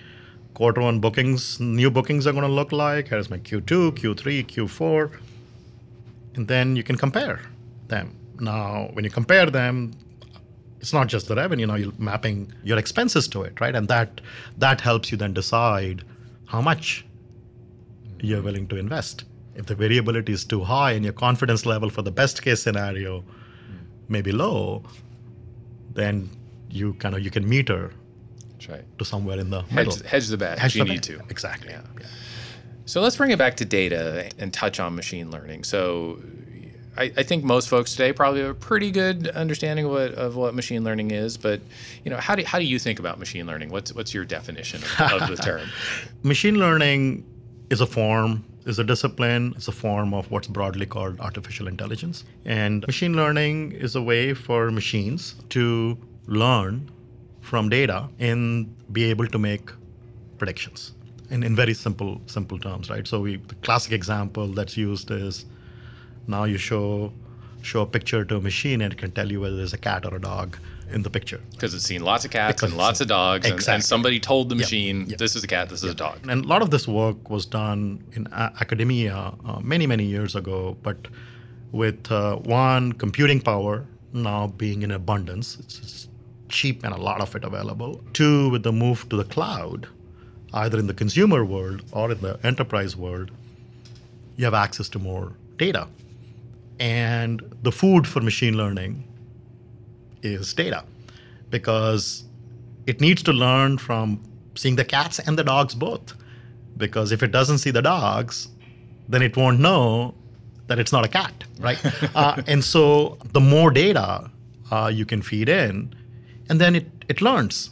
quarter 0.55 0.81
one 0.81 1.01
bookings 1.01 1.61
new 1.61 1.91
bookings 1.91 2.27
are 2.27 2.33
going 2.33 2.45
to 2.45 2.53
look 2.53 2.73
like. 2.73 3.09
Here's 3.09 3.31
my 3.31 3.39
q2 3.39 3.93
q3 3.93 4.47
q4 4.47 5.19
and 6.35 6.49
then 6.49 6.77
you 6.77 6.83
can 6.83 6.97
compare 6.97 7.41
them. 7.89 8.17
Now 8.41 8.91
when 8.93 9.05
you 9.05 9.11
compare 9.11 9.47
them 9.47 9.93
it's 10.81 10.93
not 10.93 11.07
just 11.07 11.29
the 11.29 11.37
revenue. 11.37 11.67
Now 11.67 11.77
you're 11.77 11.93
mapping 11.99 12.53
your 12.65 12.79
expenses 12.79 13.29
to 13.29 13.43
it 13.43 13.61
right? 13.61 13.75
And 13.75 13.89
that 13.89 14.21
that 14.59 14.81
helps 14.81 15.11
you 15.11 15.19
then 15.19 15.33
decide 15.33 16.05
how 16.47 16.61
much 16.61 17.07
you're 18.21 18.43
willing 18.43 18.67
to 18.69 18.77
invest. 18.77 19.25
If 19.55 19.67
the 19.67 19.75
variability 19.75 20.33
is 20.33 20.45
too 20.45 20.65
high 20.65 20.93
and 20.93 21.05
your 21.05 21.13
confidence 21.13 21.67
level 21.67 21.91
for 21.91 22.03
the 22.03 22.11
best 22.11 22.43
case 22.43 22.63
scenario 22.63 23.25
may 24.09 24.23
be 24.23 24.33
low 24.33 24.83
then 25.95 26.31
you 26.71 26.95
kind 26.95 27.15
of 27.15 27.23
you 27.23 27.31
can 27.31 27.49
meter 27.49 27.93
right. 28.69 28.85
to 28.99 29.05
somewhere 29.05 29.39
in 29.39 29.51
the 29.51 29.63
middle 29.71 29.95
Hedge, 29.95 30.07
hedge 30.07 30.29
the 30.29 30.37
bet 30.37 30.59
Hedge 30.59 30.73
if 30.73 30.77
you 30.77 30.85
the 30.85 30.91
need 30.91 31.07
bet. 31.07 31.19
to. 31.19 31.21
exactly 31.29 31.71
Yeah. 31.71 31.83
Yeah. 32.01 32.07
So 32.85 33.01
let's 33.01 33.17
bring 33.17 33.31
it 33.31 33.39
back 33.39 33.57
to 33.59 33.65
data 33.65 34.31
and 34.39 34.53
touch 34.53 34.81
on 34.81 34.95
machine 34.95 35.31
learning. 35.31 35.65
So 35.65 36.19
I, 36.97 37.05
I 37.17 37.23
think 37.23 37.45
most 37.45 37.69
folks 37.69 37.93
today 37.93 38.13
probably 38.13 38.41
have 38.41 38.51
a 38.51 38.55
pretty 38.55 38.91
good 38.91 39.29
understanding 39.29 39.87
of 39.87 39.93
what, 39.93 40.13
of 40.15 40.37
what 40.37 40.55
machine 40.55 40.85
learning 40.85 41.11
is, 41.11 41.37
but 41.37 41.61
you 42.05 42.11
know, 42.11 42.19
how 42.19 42.35
do, 42.35 42.45
how 42.45 42.59
do 42.59 42.65
you 42.65 42.79
think 42.79 42.99
about 42.99 43.19
machine 43.19 43.47
learning? 43.47 43.71
What's 43.71 43.95
what's 43.95 44.13
your 44.13 44.25
definition 44.25 44.83
of, 44.99 45.23
of 45.23 45.29
the 45.29 45.37
term? 45.43 45.69
machine 46.23 46.59
learning 46.59 47.25
is 47.71 47.81
a 47.81 47.87
form 47.87 48.45
is 48.67 48.79
a 48.79 48.85
discipline 48.85 49.53
it's 49.57 49.69
a 49.69 49.73
form 49.73 50.15
of 50.15 50.31
what's 50.31 50.49
broadly 50.49 50.87
called 50.87 51.21
artificial 51.21 51.69
intelligence. 51.69 52.25
And 52.45 52.87
machine 52.87 53.15
learning 53.15 53.73
is 53.73 53.97
a 53.97 54.03
way 54.03 54.35
for 54.35 54.71
machines 54.71 55.35
to 55.51 55.99
learn 56.27 56.91
from 57.41 57.69
data 57.69 58.09
and 58.19 58.75
be 58.93 59.05
able 59.05 59.27
to 59.27 59.39
make 59.39 59.71
predictions 60.39 60.93
in, 61.31 61.43
in 61.43 61.57
very 61.57 61.75
simple 61.75 62.21
simple 62.27 62.59
terms 62.59 62.91
right? 62.91 63.07
So 63.07 63.21
we 63.21 63.37
the 63.37 63.55
classic 63.57 63.93
example 63.93 64.49
that's 64.49 64.77
used 64.77 65.11
is 65.11 65.47
now 66.27 66.45
you 66.45 66.59
show 66.59 67.13
show 67.63 67.83
a 67.83 67.87
picture 67.87 68.25
to 68.25 68.37
a 68.37 68.41
machine 68.41 68.81
and 68.83 68.93
it 68.93 68.99
can 68.99 69.11
tell 69.13 69.31
you 69.31 69.41
whether 69.41 69.57
there's 69.57 69.73
a 69.73 69.79
cat 69.79 70.05
or 70.05 70.15
a 70.17 70.21
dog 70.21 70.57
in 70.93 71.03
the 71.03 71.11
picture. 71.11 71.41
Because 71.53 71.73
it's 71.75 71.85
seen 71.85 72.03
lots 72.03 72.25
of 72.25 72.31
cats 72.31 72.57
Because 72.57 72.71
and 72.73 72.79
lots 72.79 73.01
of 73.01 73.09
dogs, 73.09 73.47
and- 73.47 73.55
Exactly. 73.55 73.75
and, 73.77 73.85
somebody 73.85 74.21
told 74.21 74.49
the 74.51 74.55
machine, 74.55 75.07
Yep. 75.09 75.19
this 75.19 75.35
is 75.37 75.43
a 75.43 75.47
cat, 75.47 75.69
this 75.71 75.83
is 75.83 75.91
a 75.91 75.95
dog. 75.95 76.19
And 76.29 76.45
a 76.45 76.49
lot 76.49 76.61
of 76.61 76.71
this 76.71 76.87
work 76.87 77.31
was 77.31 77.47
done 77.47 78.03
in 78.15 78.27
a- 78.33 78.53
academia 78.61 79.33
uh, 79.47 79.61
many, 79.61 79.87
many 79.87 80.05
years 80.05 80.35
ago, 80.37 80.77
but 80.83 80.97
with 81.71 82.11
uh, 82.13 82.37
one, 82.37 82.93
computing 82.93 83.41
power 83.41 83.87
now 84.13 84.49
being 84.49 84.83
in 84.83 84.91
abundance, 84.91 85.57
it's, 85.59 85.79
it's 85.79 86.09
cheap 86.51 86.85
and 86.85 86.93
a 86.93 86.99
lot 87.01 87.23
of 87.23 87.35
it 87.35 87.45
available. 87.45 88.03
Two, 88.13 88.51
with 88.51 88.63
the 88.63 88.73
move 88.73 89.09
to 89.09 89.17
the 89.17 89.25
cloud, 89.25 89.87
either 90.53 90.79
in 90.79 90.87
the 90.87 90.93
consumer 90.95 91.43
world 91.47 91.81
or 91.93 92.11
in 92.13 92.21
the 92.21 92.39
enterprise 92.45 92.95
world, 92.95 93.31
you 94.37 94.45
have 94.45 94.53
access 94.53 94.89
to 94.91 94.99
more 94.99 95.33
data. 95.57 95.87
And 96.83 97.41
the 97.63 97.71
food 97.71 98.09
for 98.09 98.21
machine 98.21 98.57
learning 98.57 99.07
is 100.25 100.53
data 100.53 100.85
because 101.49 102.25
it 102.89 103.01
needs 103.01 103.23
to 103.23 103.33
learn 103.33 103.79
from 103.79 104.21
seeing 104.57 104.75
the 104.75 104.85
cats 104.85 105.21
and 105.21 105.39
the 105.39 105.45
dogs 105.45 105.77
both. 105.77 106.15
Because 106.77 107.13
if 107.13 107.23
it 107.23 107.31
doesn't 107.31 107.59
see 107.59 107.71
the 107.71 107.83
dogs, 107.83 108.49
then 109.09 109.23
it 109.23 109.37
won't 109.37 109.61
know 109.61 110.17
that 110.67 110.81
it's 110.81 110.91
not 110.91 111.05
a 111.05 111.09
cat, 111.09 111.45
right? 111.61 111.81
uh, 112.17 112.43
and 112.49 112.65
so 112.65 113.17
the 113.31 113.39
more 113.41 113.71
data 113.71 114.29
uh, 114.73 114.91
you 114.93 115.07
can 115.07 115.23
feed 115.23 115.49
in, 115.49 115.95
and 116.49 116.61
then 116.61 116.75
it, 116.75 116.89
it 117.09 117.21
learns. 117.21 117.71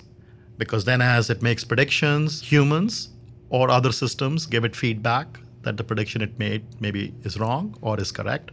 Because 0.57 0.85
then, 0.85 1.03
as 1.03 1.31
it 1.31 1.43
makes 1.43 1.65
predictions, 1.65 2.43
humans 2.43 3.09
or 3.49 3.71
other 3.71 3.91
systems 3.91 4.47
give 4.47 4.65
it 4.65 4.77
feedback 4.77 5.41
that 5.63 5.77
the 5.77 5.85
prediction 5.85 6.23
it 6.23 6.39
made 6.39 6.65
maybe 6.81 7.15
is 7.23 7.39
wrong 7.39 7.77
or 7.83 8.01
is 8.01 8.13
correct. 8.13 8.51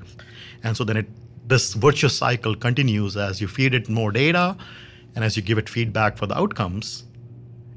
And 0.63 0.75
so 0.75 0.83
then 0.83 0.97
it 0.97 1.07
this 1.47 1.73
virtuous 1.73 2.17
cycle 2.17 2.55
continues 2.55 3.15
as 3.15 3.39
you 3.39 3.47
feed 3.47 3.73
it 3.73 3.87
more 3.87 4.11
data 4.11 4.57
and 5.15 5.23
as 5.23 5.37
you 5.37 5.41
give 5.41 5.57
it 5.57 5.69
feedback 5.69 6.17
for 6.17 6.27
the 6.27 6.37
outcomes, 6.37 7.05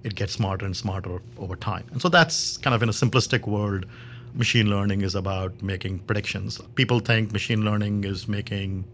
it 0.02 0.14
gets 0.14 0.32
smarter 0.32 0.66
and 0.66 0.76
smarter 0.76 1.22
over 1.38 1.56
time. 1.56 1.86
And 1.92 2.02
so 2.02 2.08
that's 2.08 2.56
kind 2.56 2.74
of 2.74 2.82
in 2.82 2.88
a 2.88 2.92
simplistic 2.92 3.46
world, 3.46 3.86
machine 4.34 4.68
learning 4.68 5.02
is 5.02 5.14
about 5.14 5.62
making 5.62 6.00
predictions. 6.00 6.60
People 6.74 7.00
think 7.00 7.32
machine 7.32 7.64
learning 7.64 8.04
is 8.04 8.28
making 8.28 8.84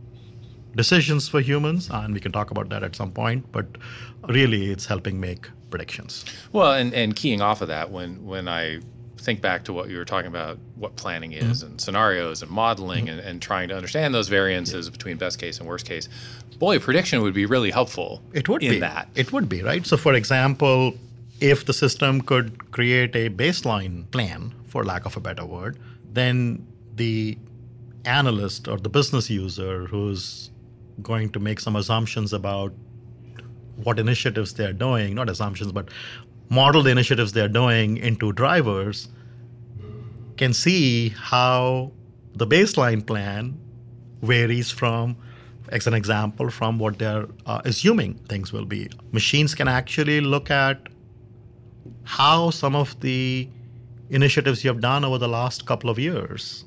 decisions 0.75 1.29
for 1.29 1.41
humans, 1.41 1.89
and 1.91 2.13
we 2.13 2.21
can 2.21 2.33
talk 2.33 2.51
about 2.51 2.69
that 2.69 2.83
at 2.83 2.95
some 2.95 3.11
point, 3.11 3.51
but 3.51 3.67
really 4.29 4.71
it's 4.71 4.87
helping 4.87 5.19
make 5.19 5.49
predictions. 5.71 6.25
Well, 6.53 6.73
and, 6.73 6.93
and 6.95 7.17
keying 7.17 7.41
off 7.41 7.63
of 7.63 7.69
that, 7.69 7.91
when 7.91 8.25
when 8.27 8.49
I 8.49 8.81
think 9.19 9.41
back 9.41 9.65
to 9.65 9.73
what 9.73 9.89
you 9.91 9.97
were 9.97 10.05
talking 10.05 10.29
about, 10.29 10.59
what 10.77 10.97
planning 10.97 11.33
is, 11.33 11.63
Mm-hmm. 11.63 11.67
and 11.73 11.81
scenarios, 11.81 12.43
and 12.43 12.51
modeling, 12.51 13.09
and, 13.09 13.21
and 13.21 13.41
trying 13.43 13.69
to 13.69 13.77
understand 13.77 14.15
those 14.15 14.29
variances 14.29 14.91
between 14.91 15.17
best 15.17 15.39
case 15.39 15.59
and 15.59 15.67
worst 15.69 15.87
case, 15.87 16.09
boy, 16.59 16.77
a 16.77 16.81
prediction 16.81 17.23
would 17.23 17.35
be 17.35 17.47
really 17.47 17.71
helpful. 17.71 18.23
It 18.33 18.49
would 18.49 18.63
in 18.63 18.71
be 18.73 18.79
that. 18.81 19.09
It 19.15 19.33
would 19.33 19.49
be 19.49 19.63
right. 19.63 19.87
So, 19.87 19.97
for 19.97 20.15
example, 20.15 20.95
if 21.41 21.65
the 21.67 21.73
system 21.73 22.21
could 22.21 22.71
create 22.73 23.15
a 23.17 23.29
baseline 23.31 24.11
plan, 24.11 24.55
for 24.69 24.85
lack 24.85 25.07
of 25.07 25.17
a 25.17 25.21
better 25.21 25.45
word, 25.45 25.79
then 26.13 26.67
the 26.95 27.39
analyst 28.05 28.69
or 28.69 28.77
the 28.79 28.89
business 28.89 29.29
user 29.31 29.87
who's 29.87 30.51
going 31.03 31.31
to 31.31 31.41
make 31.41 31.61
some 31.61 31.77
assumptions 31.77 32.33
about 32.33 32.73
what 33.77 33.99
initiatives 33.99 34.55
they're 34.55 34.73
doing, 34.73 35.15
not 35.15 35.29
assumptions, 35.29 35.71
but 35.73 35.89
model 36.49 36.83
the 36.83 36.91
initiatives 36.91 37.33
they're 37.33 37.49
doing 37.49 37.97
into 37.99 38.33
drivers, 38.33 39.09
can 40.37 40.53
see 40.53 41.11
how 41.11 41.93
the 42.35 42.47
baseline 42.47 43.05
plan 43.05 43.59
varies 44.23 44.71
from, 44.71 45.17
as 45.69 45.87
an 45.87 45.95
example, 45.95 46.51
from 46.51 46.79
what 46.79 46.99
they're 46.99 47.27
uh, 47.47 47.61
assuming 47.65 48.15
things 48.29 48.53
will 48.53 48.67
be. 48.67 48.89
Machines 49.13 49.55
can 49.55 49.69
actually 49.69 50.21
look 50.21 50.51
at 50.51 50.89
how 52.05 52.51
some 52.51 52.77
of 52.77 52.99
the 53.01 53.49
initiatives 54.11 54.63
you 54.63 54.69
have 54.69 54.81
done 54.81 55.05
over 55.05 55.19
the 55.19 55.29
last 55.29 55.67
couple 55.67 55.91
of 55.91 55.99
years 55.99 56.65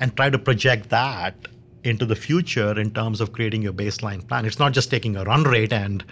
and 0.00 0.14
try 0.16 0.28
to 0.28 0.38
project 0.38 0.90
that 0.90 1.34
into 1.84 2.04
the 2.04 2.16
future 2.16 2.78
in 2.78 2.90
terms 2.90 3.20
of 3.20 3.32
creating 3.32 3.62
your 3.62 3.72
baseline 3.72 4.26
plan. 4.26 4.44
It's 4.44 4.58
not 4.58 4.72
just 4.72 4.90
taking 4.90 5.16
a 5.16 5.24
run 5.24 5.44
rate 5.44 5.72
and 5.72 6.04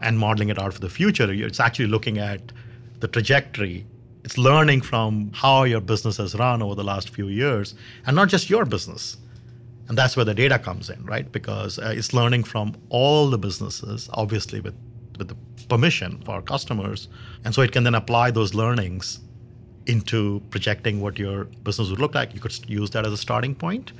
and 0.00 0.18
modeling 0.18 0.48
it 0.48 0.58
out 0.58 0.74
for 0.74 0.80
the 0.80 0.90
future. 0.90 1.30
It's 1.30 1.60
actually 1.60 1.86
looking 1.86 2.18
at 2.18 2.52
the 3.00 3.08
trajectory. 3.08 3.86
It's 4.24 4.36
learning 4.36 4.80
from 4.82 5.30
how 5.34 5.64
your 5.64 5.80
business 5.80 6.16
has 6.16 6.34
run 6.34 6.62
over 6.62 6.74
the 6.74 6.84
last 6.84 7.10
few 7.10 7.28
years, 7.28 7.74
and 8.06 8.16
not 8.16 8.28
just 8.28 8.50
your 8.50 8.64
business. 8.64 9.16
And 9.88 9.96
that's 9.96 10.16
where 10.16 10.24
the 10.24 10.34
data 10.34 10.58
comes 10.58 10.90
in, 10.90 11.04
right? 11.04 11.30
Because 11.30 11.78
uh, 11.78 11.94
it's 11.96 12.12
learning 12.12 12.42
from 12.44 12.76
all 12.88 13.30
the 13.30 13.38
businesses, 13.38 14.10
obviously 14.12 14.60
with 14.60 14.74
with 15.18 15.28
the 15.28 15.36
permission 15.68 16.18
of 16.20 16.28
our 16.28 16.42
customers, 16.42 17.08
and 17.44 17.54
so 17.54 17.62
it 17.62 17.72
can 17.72 17.84
then 17.84 17.94
apply 17.94 18.30
those 18.30 18.52
learnings 18.52 19.20
into 19.86 20.42
projecting 20.50 21.00
what 21.00 21.18
your 21.18 21.44
business 21.44 21.88
would 21.88 22.00
look 22.00 22.14
like. 22.14 22.34
You 22.34 22.40
could 22.40 22.68
use 22.68 22.90
that 22.90 23.06
as 23.06 23.12
a 23.12 23.16
starting 23.16 23.54
point, 23.54 23.92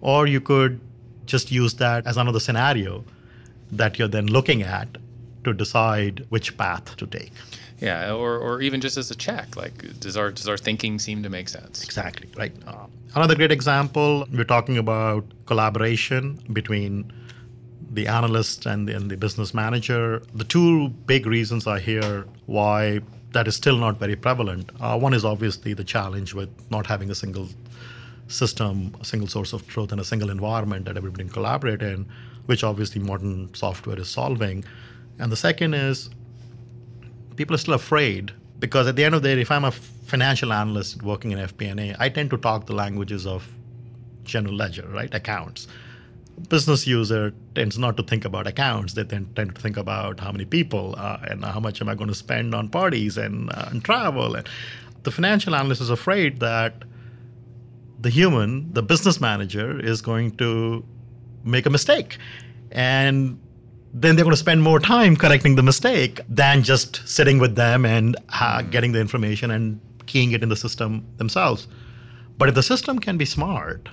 or 0.00 0.26
you 0.26 0.40
could 0.40 0.80
just 1.26 1.50
use 1.50 1.74
that 1.74 2.06
as 2.06 2.16
another 2.16 2.40
scenario 2.40 3.04
that 3.72 3.98
you're 3.98 4.08
then 4.08 4.26
looking 4.26 4.62
at 4.62 4.88
to 5.44 5.52
decide 5.52 6.26
which 6.28 6.56
path 6.56 6.96
to 6.96 7.06
take. 7.06 7.32
Yeah, 7.80 8.12
or, 8.12 8.36
or 8.36 8.60
even 8.60 8.80
just 8.82 8.98
as 8.98 9.10
a 9.10 9.14
check, 9.14 9.56
like 9.56 9.98
does 10.00 10.16
our 10.16 10.30
does 10.30 10.46
our 10.48 10.58
thinking 10.58 10.98
seem 10.98 11.22
to 11.22 11.30
make 11.30 11.48
sense? 11.48 11.82
Exactly, 11.82 12.28
right. 12.36 12.52
Uh, 12.66 12.86
another 13.14 13.34
great 13.34 13.50
example, 13.50 14.26
we're 14.32 14.44
talking 14.44 14.76
about 14.76 15.24
collaboration 15.46 16.38
between 16.52 17.10
the 17.92 18.06
analyst 18.06 18.66
and 18.66 18.86
the, 18.86 18.94
and 18.94 19.10
the 19.10 19.16
business 19.16 19.54
manager. 19.54 20.22
The 20.34 20.44
two 20.44 20.90
big 21.06 21.26
reasons 21.26 21.66
I 21.66 21.80
hear 21.80 22.26
why 22.46 23.00
that 23.32 23.48
is 23.48 23.56
still 23.56 23.76
not 23.76 23.98
very 23.98 24.16
prevalent. 24.16 24.70
Uh, 24.80 24.98
one 24.98 25.14
is 25.14 25.24
obviously 25.24 25.72
the 25.72 25.84
challenge 25.84 26.34
with 26.34 26.50
not 26.70 26.86
having 26.86 27.10
a 27.10 27.14
single 27.14 27.48
system, 28.28 28.94
a 29.00 29.04
single 29.04 29.28
source 29.28 29.52
of 29.52 29.66
truth, 29.66 29.92
and 29.92 30.00
a 30.00 30.04
single 30.04 30.30
environment 30.30 30.84
that 30.84 30.96
everybody 30.96 31.24
can 31.24 31.32
collaborate 31.32 31.82
in, 31.82 32.06
which 32.46 32.62
obviously 32.62 33.00
modern 33.00 33.52
software 33.54 33.98
is 33.98 34.08
solving. 34.08 34.64
And 35.18 35.30
the 35.30 35.36
second 35.36 35.74
is 35.74 36.10
people 37.36 37.54
are 37.54 37.58
still 37.58 37.74
afraid 37.74 38.32
because 38.58 38.86
at 38.86 38.96
the 38.96 39.04
end 39.04 39.14
of 39.14 39.22
the 39.22 39.34
day, 39.34 39.40
if 39.40 39.50
I'm 39.50 39.64
a 39.64 39.70
financial 39.70 40.52
analyst 40.52 41.02
working 41.02 41.32
in 41.32 41.38
FP&A, 41.38 41.96
I 41.98 42.08
tend 42.08 42.30
to 42.30 42.36
talk 42.36 42.66
the 42.66 42.74
languages 42.74 43.26
of 43.26 43.48
general 44.24 44.54
ledger, 44.54 44.86
right? 44.88 45.12
Accounts. 45.14 45.66
Business 46.48 46.86
user 46.86 47.34
tends 47.54 47.78
not 47.78 47.96
to 47.96 48.02
think 48.02 48.24
about 48.24 48.46
accounts. 48.46 48.94
They 48.94 49.04
tend, 49.04 49.34
tend 49.36 49.54
to 49.54 49.60
think 49.60 49.76
about 49.76 50.20
how 50.20 50.32
many 50.32 50.44
people 50.44 50.94
uh, 50.96 51.18
and 51.22 51.44
how 51.44 51.60
much 51.60 51.80
am 51.80 51.88
I 51.88 51.94
going 51.94 52.08
to 52.08 52.14
spend 52.14 52.54
on 52.54 52.68
parties 52.68 53.18
and, 53.18 53.50
uh, 53.50 53.68
and 53.70 53.84
travel. 53.84 54.34
And 54.34 54.48
the 55.02 55.10
financial 55.10 55.54
analyst 55.54 55.80
is 55.80 55.90
afraid 55.90 56.40
that 56.40 56.84
the 58.00 58.10
human, 58.10 58.72
the 58.72 58.82
business 58.82 59.20
manager, 59.20 59.78
is 59.78 60.00
going 60.00 60.32
to 60.36 60.84
make 61.44 61.66
a 61.66 61.70
mistake. 61.70 62.16
And 62.70 63.38
then 63.92 64.16
they're 64.16 64.24
going 64.24 64.32
to 64.32 64.36
spend 64.36 64.62
more 64.62 64.78
time 64.78 65.16
correcting 65.16 65.56
the 65.56 65.62
mistake 65.62 66.20
than 66.28 66.62
just 66.62 67.06
sitting 67.08 67.38
with 67.38 67.56
them 67.56 67.84
and 67.84 68.16
uh, 68.40 68.62
getting 68.62 68.92
the 68.92 69.00
information 69.00 69.50
and 69.50 69.80
keying 70.06 70.32
it 70.32 70.42
in 70.42 70.48
the 70.48 70.56
system 70.56 71.06
themselves. 71.16 71.66
But 72.38 72.48
if 72.48 72.54
the 72.54 72.62
system 72.62 72.98
can 72.98 73.16
be 73.18 73.24
smart 73.24 73.88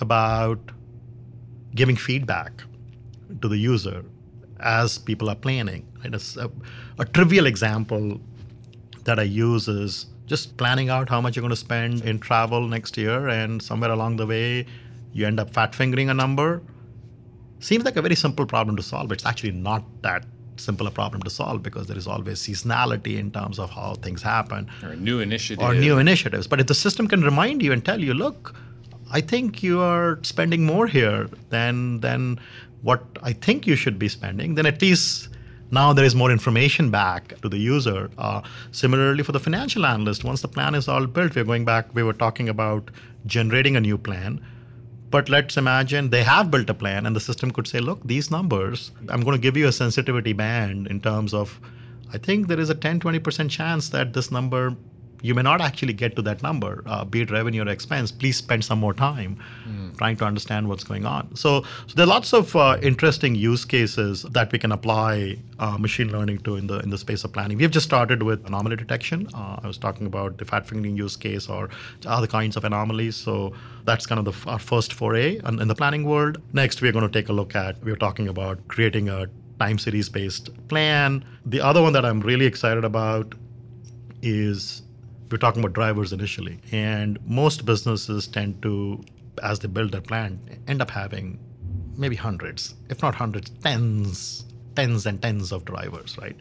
about 0.00 0.58
giving 1.74 1.96
feedback 1.96 2.64
to 3.40 3.48
the 3.48 3.56
user 3.56 4.04
as 4.60 4.98
people 4.98 5.28
are 5.28 5.36
planning, 5.36 5.86
right? 6.02 6.14
A, 6.14 6.50
a 6.98 7.04
trivial 7.04 7.46
example 7.46 8.20
that 9.04 9.18
I 9.18 9.24
use 9.24 9.68
is 9.68 10.06
just 10.26 10.56
planning 10.56 10.88
out 10.88 11.08
how 11.08 11.20
much 11.20 11.36
you're 11.36 11.42
going 11.42 11.50
to 11.50 11.56
spend 11.56 12.02
in 12.02 12.18
travel 12.18 12.66
next 12.68 12.96
year, 12.96 13.28
and 13.28 13.60
somewhere 13.60 13.90
along 13.90 14.16
the 14.16 14.26
way, 14.26 14.66
you 15.12 15.26
end 15.26 15.40
up 15.40 15.50
fat 15.50 15.74
fingering 15.74 16.08
a 16.08 16.14
number. 16.14 16.62
Seems 17.62 17.84
like 17.84 17.96
a 17.96 18.02
very 18.02 18.16
simple 18.16 18.44
problem 18.44 18.76
to 18.76 18.82
solve. 18.82 19.12
It's 19.12 19.24
actually 19.24 19.52
not 19.52 19.84
that 20.02 20.24
simple 20.56 20.86
a 20.86 20.90
problem 20.90 21.22
to 21.22 21.30
solve 21.30 21.62
because 21.62 21.86
there 21.86 21.96
is 21.96 22.06
always 22.06 22.38
seasonality 22.46 23.18
in 23.18 23.30
terms 23.30 23.58
of 23.58 23.70
how 23.70 23.94
things 24.06 24.22
happen 24.22 24.68
Or 24.82 24.94
new 24.96 25.20
initiative. 25.20 25.64
or 25.64 25.74
new 25.74 25.98
initiatives. 25.98 26.46
But 26.46 26.60
if 26.60 26.66
the 26.66 26.74
system 26.74 27.08
can 27.08 27.22
remind 27.22 27.62
you 27.62 27.72
and 27.72 27.84
tell 27.84 28.00
you, 28.00 28.14
look, 28.14 28.54
I 29.10 29.20
think 29.20 29.62
you 29.62 29.80
are 29.80 30.18
spending 30.22 30.64
more 30.66 30.86
here 30.86 31.28
than 31.50 32.00
than 32.00 32.38
what 32.82 33.02
I 33.22 33.32
think 33.32 33.66
you 33.66 33.76
should 33.76 33.98
be 33.98 34.08
spending, 34.08 34.56
then 34.56 34.66
at 34.66 34.82
least 34.82 35.28
now 35.70 35.92
there 35.92 36.04
is 36.04 36.14
more 36.14 36.30
information 36.30 36.90
back 36.90 37.40
to 37.42 37.48
the 37.48 37.58
user. 37.58 38.10
Uh, 38.18 38.40
similarly, 38.72 39.22
for 39.22 39.32
the 39.32 39.40
financial 39.48 39.86
analyst, 39.86 40.24
once 40.24 40.42
the 40.42 40.48
plan 40.48 40.74
is 40.74 40.88
all 40.88 41.06
built, 41.06 41.34
we're 41.36 41.44
going 41.52 41.64
back. 41.64 41.94
We 41.94 42.02
were 42.02 42.18
talking 42.24 42.48
about 42.48 42.90
generating 43.26 43.76
a 43.76 43.80
new 43.80 43.96
plan. 43.96 44.40
But 45.12 45.28
let's 45.28 45.58
imagine 45.58 46.08
they 46.08 46.22
have 46.24 46.50
built 46.50 46.70
a 46.70 46.74
plan, 46.74 47.04
and 47.04 47.14
the 47.14 47.20
system 47.20 47.50
could 47.50 47.68
say, 47.68 47.80
look, 47.80 48.00
these 48.02 48.30
numbers, 48.30 48.92
I'm 49.10 49.20
going 49.20 49.36
to 49.36 49.42
give 49.42 49.58
you 49.58 49.68
a 49.68 49.72
sensitivity 49.72 50.32
band 50.32 50.86
in 50.86 51.00
terms 51.00 51.34
of, 51.34 51.60
I 52.14 52.16
think 52.16 52.48
there 52.48 52.58
is 52.58 52.70
a 52.70 52.74
10, 52.74 52.98
20% 53.00 53.50
chance 53.50 53.90
that 53.90 54.14
this 54.14 54.30
number 54.30 54.74
you 55.22 55.34
may 55.34 55.42
not 55.42 55.60
actually 55.60 55.92
get 55.92 56.16
to 56.16 56.22
that 56.22 56.42
number, 56.42 56.82
uh, 56.86 57.04
be 57.04 57.22
it 57.22 57.30
revenue 57.30 57.62
or 57.62 57.68
expense. 57.68 58.12
Please 58.12 58.36
spend 58.36 58.64
some 58.64 58.78
more 58.78 58.92
time 58.92 59.38
mm. 59.66 59.96
trying 59.96 60.16
to 60.16 60.24
understand 60.24 60.68
what's 60.68 60.84
going 60.84 61.06
on. 61.06 61.34
So, 61.34 61.62
so 61.86 61.94
there 61.94 62.04
are 62.04 62.08
lots 62.08 62.32
of 62.34 62.54
uh, 62.54 62.78
interesting 62.82 63.34
use 63.34 63.64
cases 63.64 64.22
that 64.22 64.52
we 64.52 64.58
can 64.58 64.72
apply 64.72 65.38
uh, 65.58 65.78
machine 65.78 66.10
learning 66.10 66.38
to 66.38 66.56
in 66.56 66.66
the 66.66 66.80
in 66.80 66.90
the 66.90 66.98
space 66.98 67.24
of 67.24 67.32
planning. 67.32 67.56
We've 67.56 67.70
just 67.70 67.86
started 67.86 68.22
with 68.22 68.44
anomaly 68.46 68.76
detection. 68.76 69.28
Uh, 69.32 69.60
I 69.62 69.66
was 69.66 69.78
talking 69.78 70.06
about 70.06 70.38
the 70.38 70.44
fat 70.44 70.66
fingering 70.66 70.96
use 70.96 71.16
case 71.16 71.48
or 71.48 71.70
other 72.06 72.26
kinds 72.26 72.56
of 72.56 72.64
anomalies. 72.64 73.16
So 73.16 73.52
that's 73.84 74.06
kind 74.06 74.18
of 74.18 74.24
the, 74.24 74.50
our 74.50 74.58
first 74.58 74.92
foray 74.92 75.40
in, 75.44 75.60
in 75.60 75.68
the 75.68 75.74
planning 75.74 76.04
world. 76.04 76.38
Next, 76.52 76.82
we're 76.82 76.92
going 76.92 77.06
to 77.06 77.12
take 77.20 77.28
a 77.28 77.32
look 77.32 77.54
at. 77.54 77.82
We're 77.84 77.96
talking 77.96 78.28
about 78.28 78.66
creating 78.68 79.08
a 79.08 79.26
time 79.60 79.78
series 79.78 80.08
based 80.08 80.50
plan. 80.68 81.24
The 81.46 81.60
other 81.60 81.80
one 81.80 81.92
that 81.92 82.04
I'm 82.04 82.20
really 82.20 82.46
excited 82.46 82.84
about 82.84 83.34
is 84.22 84.82
we're 85.32 85.38
talking 85.38 85.62
about 85.62 85.72
drivers 85.72 86.12
initially. 86.12 86.60
And 86.70 87.18
most 87.26 87.64
businesses 87.64 88.26
tend 88.26 88.62
to, 88.62 89.02
as 89.42 89.58
they 89.60 89.68
build 89.68 89.92
their 89.92 90.00
plant, 90.00 90.38
end 90.68 90.82
up 90.82 90.90
having 90.90 91.38
maybe 91.96 92.16
hundreds, 92.16 92.74
if 92.88 93.02
not 93.02 93.14
hundreds, 93.14 93.50
tens, 93.50 94.44
tens 94.76 95.06
and 95.06 95.20
tens 95.20 95.52
of 95.52 95.64
drivers, 95.64 96.16
right? 96.18 96.36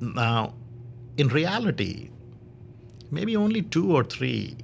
Now, 0.00 0.54
in 1.16 1.28
reality, 1.28 2.10
maybe 3.10 3.36
only 3.36 3.62
two 3.62 3.94
or 3.94 4.04
three, 4.04 4.56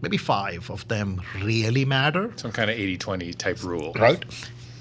maybe 0.00 0.16
five 0.16 0.70
of 0.70 0.86
them 0.88 1.20
really 1.42 1.84
matter. 1.84 2.32
Some 2.36 2.52
kind 2.52 2.70
of 2.70 2.76
80 2.76 2.96
20 2.98 3.32
type 3.34 3.62
rule. 3.62 3.92
Right. 3.94 4.24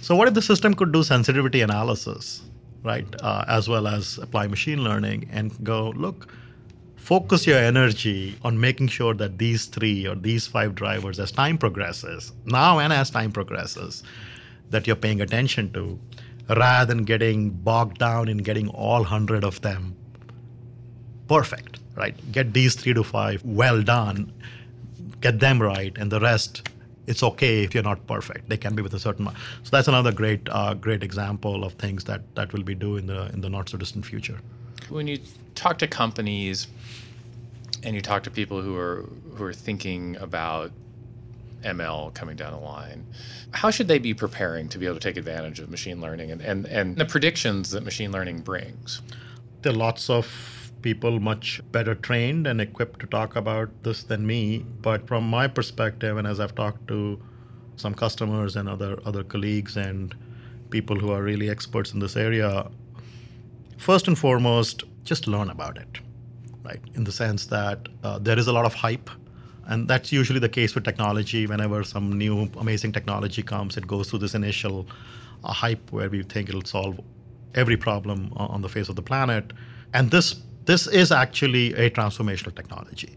So, 0.01 0.15
what 0.15 0.27
if 0.27 0.33
the 0.33 0.41
system 0.41 0.73
could 0.73 0.91
do 0.91 1.03
sensitivity 1.03 1.61
analysis, 1.61 2.41
right, 2.83 3.05
uh, 3.21 3.45
as 3.47 3.67
well 3.67 3.87
as 3.87 4.17
apply 4.17 4.47
machine 4.47 4.83
learning 4.83 5.29
and 5.31 5.51
go, 5.63 5.89
look, 5.89 6.31
focus 6.99 7.47
your 7.47 7.57
energy 7.57 8.37
on 8.43 8.59
making 8.59 8.87
sure 8.87 9.13
that 9.15 9.37
these 9.37 9.65
three 9.65 10.07
or 10.07 10.15
these 10.15 10.47
five 10.47 10.75
drivers, 10.75 11.19
as 11.19 11.31
time 11.31 11.57
progresses, 11.57 12.31
now 12.45 12.79
and 12.79 12.93
as 12.93 13.09
time 13.09 13.31
progresses, 13.31 14.03
that 14.69 14.85
you're 14.85 14.95
paying 14.95 15.21
attention 15.21 15.71
to, 15.73 15.99
rather 16.55 16.93
than 16.93 17.03
getting 17.03 17.49
bogged 17.49 17.97
down 17.97 18.27
in 18.27 18.37
getting 18.37 18.67
all 18.69 19.01
100 19.01 19.43
of 19.43 19.61
them 19.61 19.95
perfect, 21.27 21.79
right? 21.95 22.15
Get 22.31 22.53
these 22.53 22.75
three 22.75 22.93
to 22.93 23.03
five 23.03 23.43
well 23.45 23.81
done, 23.81 24.33
get 25.21 25.39
them 25.39 25.61
right, 25.61 25.95
and 25.97 26.11
the 26.11 26.19
rest 26.19 26.67
it's 27.07 27.23
okay 27.23 27.63
if 27.63 27.73
you're 27.73 27.83
not 27.83 28.05
perfect. 28.05 28.49
They 28.49 28.57
can 28.57 28.75
be 28.75 28.83
with 28.83 28.93
a 28.93 28.99
certain. 28.99 29.25
So 29.63 29.69
that's 29.71 29.87
another 29.87 30.11
great, 30.11 30.47
uh, 30.51 30.75
great 30.75 31.01
example 31.01 31.63
of 31.63 31.73
things 31.73 32.03
that 32.03 32.21
that 32.35 32.53
will 32.53 32.61
be 32.61 32.75
do 32.75 32.97
in 32.97 33.07
the 33.07 33.29
in 33.33 33.41
the 33.41 33.49
not 33.49 33.69
so 33.69 33.77
distant 33.77 34.05
future. 34.05 34.39
When 34.89 35.07
you 35.07 35.19
talk 35.55 35.77
to 35.79 35.87
companies, 35.87 36.67
and 37.83 37.95
you 37.95 38.01
talk 38.01 38.23
to 38.23 38.31
people 38.31 38.61
who 38.61 38.75
are 38.75 39.05
who 39.35 39.43
are 39.43 39.53
thinking 39.53 40.17
about 40.17 40.71
ML 41.63 42.13
coming 42.13 42.35
down 42.35 42.53
the 42.53 42.59
line, 42.59 43.05
how 43.51 43.69
should 43.69 43.87
they 43.87 43.99
be 43.99 44.13
preparing 44.13 44.69
to 44.69 44.77
be 44.77 44.85
able 44.85 44.95
to 44.95 45.01
take 45.01 45.17
advantage 45.17 45.59
of 45.59 45.69
machine 45.69 46.01
learning 46.01 46.31
and, 46.31 46.41
and, 46.41 46.65
and 46.65 46.95
the 46.95 47.05
predictions 47.05 47.71
that 47.71 47.83
machine 47.83 48.11
learning 48.11 48.41
brings? 48.41 49.01
There 49.61 49.73
are 49.73 49.75
lots 49.75 50.09
of 50.09 50.71
people 50.81 51.19
much 51.19 51.61
better 51.71 51.95
trained 51.95 52.47
and 52.47 52.61
equipped 52.61 53.01
to 53.01 53.07
talk 53.07 53.35
about 53.35 53.69
this 53.83 54.03
than 54.03 54.25
me. 54.25 54.65
But 54.81 55.07
from 55.07 55.29
my 55.29 55.47
perspective, 55.47 56.17
and 56.17 56.25
as 56.25 56.39
I've 56.39 56.55
talked 56.55 56.87
to 56.87 57.21
some 57.75 57.93
customers 57.93 58.55
and 58.55 58.67
other 58.67 58.99
other 59.05 59.23
colleagues 59.23 59.77
and 59.77 60.15
people 60.69 60.97
who 60.97 61.11
are 61.11 61.23
really 61.23 61.49
experts 61.49 61.93
in 61.93 61.99
this 61.99 62.15
area, 62.15 62.69
first 63.79 64.07
and 64.07 64.17
foremost, 64.17 64.83
just 65.03 65.27
learn 65.27 65.49
about 65.49 65.77
it, 65.77 65.99
right? 66.63 66.81
In 66.93 67.03
the 67.03 67.11
sense 67.11 67.47
that 67.47 67.87
uh, 68.03 68.19
there 68.19 68.37
is 68.37 68.47
a 68.47 68.53
lot 68.53 68.65
of 68.65 68.73
hype. 68.73 69.09
And 69.65 69.87
that's 69.87 70.11
usually 70.11 70.39
the 70.39 70.49
case 70.49 70.75
with 70.75 70.83
technology. 70.83 71.47
Whenever 71.47 71.83
some 71.83 72.17
new 72.17 72.49
amazing 72.57 72.91
technology 72.91 73.43
comes, 73.43 73.77
it 73.77 73.87
goes 73.87 74.09
through 74.09 74.19
this 74.19 74.35
initial 74.35 74.87
uh, 75.43 75.53
hype 75.53 75.91
where 75.91 76.09
we 76.09 76.23
think 76.23 76.49
it'll 76.49 76.65
solve 76.65 76.99
every 77.55 77.77
problem 77.77 78.31
on 78.35 78.61
the 78.61 78.69
face 78.69 78.89
of 78.89 78.95
the 78.95 79.01
planet. 79.01 79.53
And 79.93 80.11
this 80.11 80.41
this 80.65 80.85
is 80.87 81.11
actually 81.11 81.73
a 81.73 81.89
transformational 81.89 82.53
technology. 82.55 83.15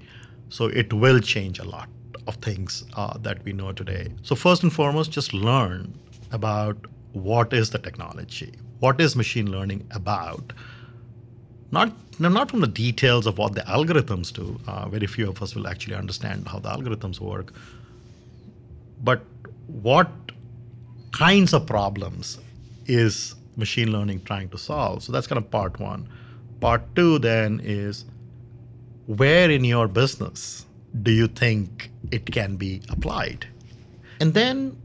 So 0.49 0.67
it 0.67 0.93
will 0.93 1.21
change 1.21 1.59
a 1.59 1.65
lot 1.65 1.89
of 2.27 2.37
things 2.37 2.85
uh, 2.95 3.19
that 3.19 3.45
we 3.45 3.53
know 3.53 3.73
today. 3.73 4.13
So, 4.23 4.35
first 4.35 4.63
and 4.63 4.73
foremost, 4.73 5.11
just 5.11 5.35
learn 5.35 5.99
about 6.31 6.77
what 7.13 7.53
is 7.53 7.71
the 7.71 7.79
technology, 7.79 8.53
what 8.83 9.01
is 9.01 9.15
machine 9.15 9.49
learning 9.51 9.87
about. 9.93 10.53
Not, 11.71 11.93
not 12.19 12.51
from 12.51 12.61
the 12.61 12.67
details 12.67 13.29
of 13.29 13.39
what 13.39 13.55
the 13.55 13.61
algorithms 13.61 14.33
do. 14.33 14.59
Uh, 14.67 14.89
very 14.89 15.07
few 15.07 15.29
of 15.29 15.41
us 15.41 15.55
will 15.55 15.69
actually 15.69 15.95
understand 15.95 16.49
how 16.49 16.59
the 16.59 16.69
algorithms 16.69 17.21
work. 17.21 17.53
But 19.05 19.23
what 19.69 20.11
kinds 21.13 21.55
of 21.55 21.65
problems 21.65 22.41
is 22.87 23.37
machine 23.57 23.93
learning 23.93 24.25
trying 24.25 24.49
to 24.49 24.59
solve? 24.59 25.05
So 25.05 25.13
that's 25.13 25.29
kind 25.29 25.39
of 25.39 25.49
part 25.49 25.79
one. 25.79 26.09
Part 26.61 26.83
two 26.97 27.21
then 27.21 27.61
is 27.63 28.05
where 29.07 29.49
in 29.49 29.65
your 29.65 29.87
business 29.87 30.67
do 31.03 31.13
you 31.13 31.29
think 31.29 31.91
it 32.11 32.27
can 32.27 32.57
be 32.57 32.83
applied? 32.89 33.47
And 34.19 34.35
then 34.35 34.77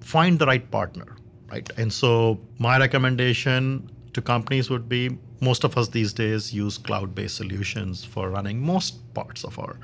find 0.00 0.38
the 0.38 0.46
right 0.46 0.70
partner, 0.70 1.16
right? 1.52 1.70
And 1.76 1.92
so 1.92 2.40
my 2.58 2.78
recommendation 2.78 3.90
to 4.14 4.22
companies 4.22 4.70
would 4.70 4.88
be 4.88 5.18
most 5.40 5.64
of 5.64 5.76
us 5.76 5.88
these 5.88 6.12
days 6.12 6.52
use 6.52 6.78
cloud 6.78 7.14
based 7.14 7.36
solutions 7.36 8.04
for 8.04 8.30
running 8.30 8.60
most 8.60 9.14
parts 9.14 9.44
of 9.44 9.58
our 9.58 9.76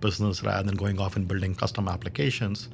business 0.00 0.42
rather 0.42 0.62
than 0.62 0.76
going 0.76 1.00
off 1.00 1.16
and 1.16 1.26
building 1.26 1.54
custom 1.54 1.88
applications. 1.88 2.68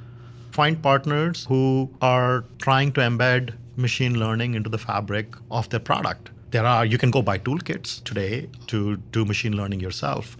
Find 0.51 0.83
partners 0.83 1.47
who 1.49 1.91
are 2.01 2.45
trying 2.59 2.93
to 2.93 3.01
embed 3.01 3.55
machine 3.77 4.19
learning 4.19 4.55
into 4.55 4.69
the 4.69 4.79
fabric 4.79 5.35
of 5.51 5.69
their 5.71 5.81
product 5.81 6.31
there 6.53 6.67
are 6.67 6.85
you 6.85 6.99
can 6.99 7.11
go 7.11 7.23
buy 7.23 7.39
toolkits 7.39 8.05
today 8.05 8.47
to 8.67 8.97
do 9.17 9.25
machine 9.25 9.55
learning 9.57 9.81
yourself 9.81 10.37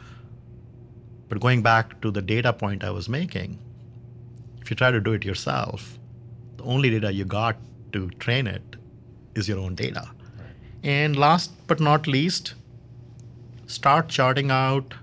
but 1.31 1.41
going 1.41 1.63
back 1.63 1.99
to 2.03 2.11
the 2.11 2.21
data 2.21 2.53
point 2.53 2.85
i 2.85 2.91
was 2.91 3.09
making 3.09 3.59
if 4.61 4.71
you 4.71 4.77
try 4.77 4.91
to 4.91 5.01
do 5.01 5.13
it 5.13 5.25
yourself 5.25 5.99
the 6.59 6.65
only 6.65 6.91
data 6.91 7.11
you 7.21 7.25
got 7.25 7.57
to 7.93 8.11
train 8.11 8.47
it 8.47 8.77
is 9.35 9.49
your 9.49 9.59
own 9.59 9.75
data. 9.75 10.11
And 10.83 11.17
last 11.17 11.53
but 11.67 11.81
not 11.81 12.07
least 12.07 12.55
start 13.67 14.09
charting 14.09 14.51
out 14.51 14.95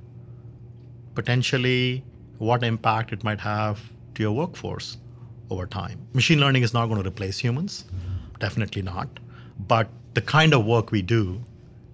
potentially 1.15 2.03
what 2.37 2.63
impact 2.63 3.11
it 3.11 3.23
might 3.23 3.39
have 3.39 3.79
to 4.15 4.23
your 4.23 4.31
workforce 4.31 4.97
over 5.49 5.65
time. 5.65 6.05
Machine 6.13 6.39
learning 6.39 6.63
is 6.63 6.73
not 6.73 6.87
going 6.87 7.01
to 7.01 7.07
replace 7.07 7.39
humans 7.39 7.85
definitely 8.39 8.81
not. 8.81 9.07
But 9.67 9.89
the 10.13 10.21
kind 10.21 10.53
of 10.53 10.65
work 10.65 10.91
we 10.91 11.01
do, 11.01 11.43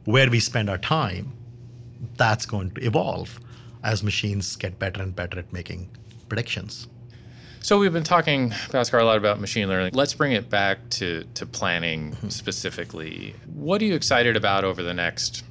where 0.05 0.29
we 0.29 0.39
spend 0.39 0.69
our 0.69 0.77
time, 0.77 1.33
that's 2.17 2.45
going 2.45 2.71
to 2.71 2.85
evolve 2.85 3.39
as 3.83 4.03
machines 4.03 4.55
get 4.55 4.79
better 4.79 5.01
and 5.01 5.15
better 5.15 5.39
at 5.39 5.51
making 5.51 5.89
predictions. 6.29 6.87
So 7.65 7.79
we've 7.79 7.91
been 7.91 8.03
talking, 8.03 8.51
Bhaskar, 8.51 9.01
a 9.01 9.03
lot 9.03 9.17
about 9.17 9.41
machine 9.41 9.67
learning. 9.67 9.93
Let's 9.95 10.13
bring 10.13 10.33
it 10.33 10.51
back 10.51 10.87
to, 10.91 11.23
to 11.33 11.47
planning 11.47 12.11
mm-hmm. 12.11 12.29
specifically. 12.29 13.33
What 13.55 13.81
are 13.81 13.85
you 13.85 13.95
excited 13.95 14.37
about 14.37 14.63
over 14.63 14.83
the 14.83 14.93
next 14.93 15.43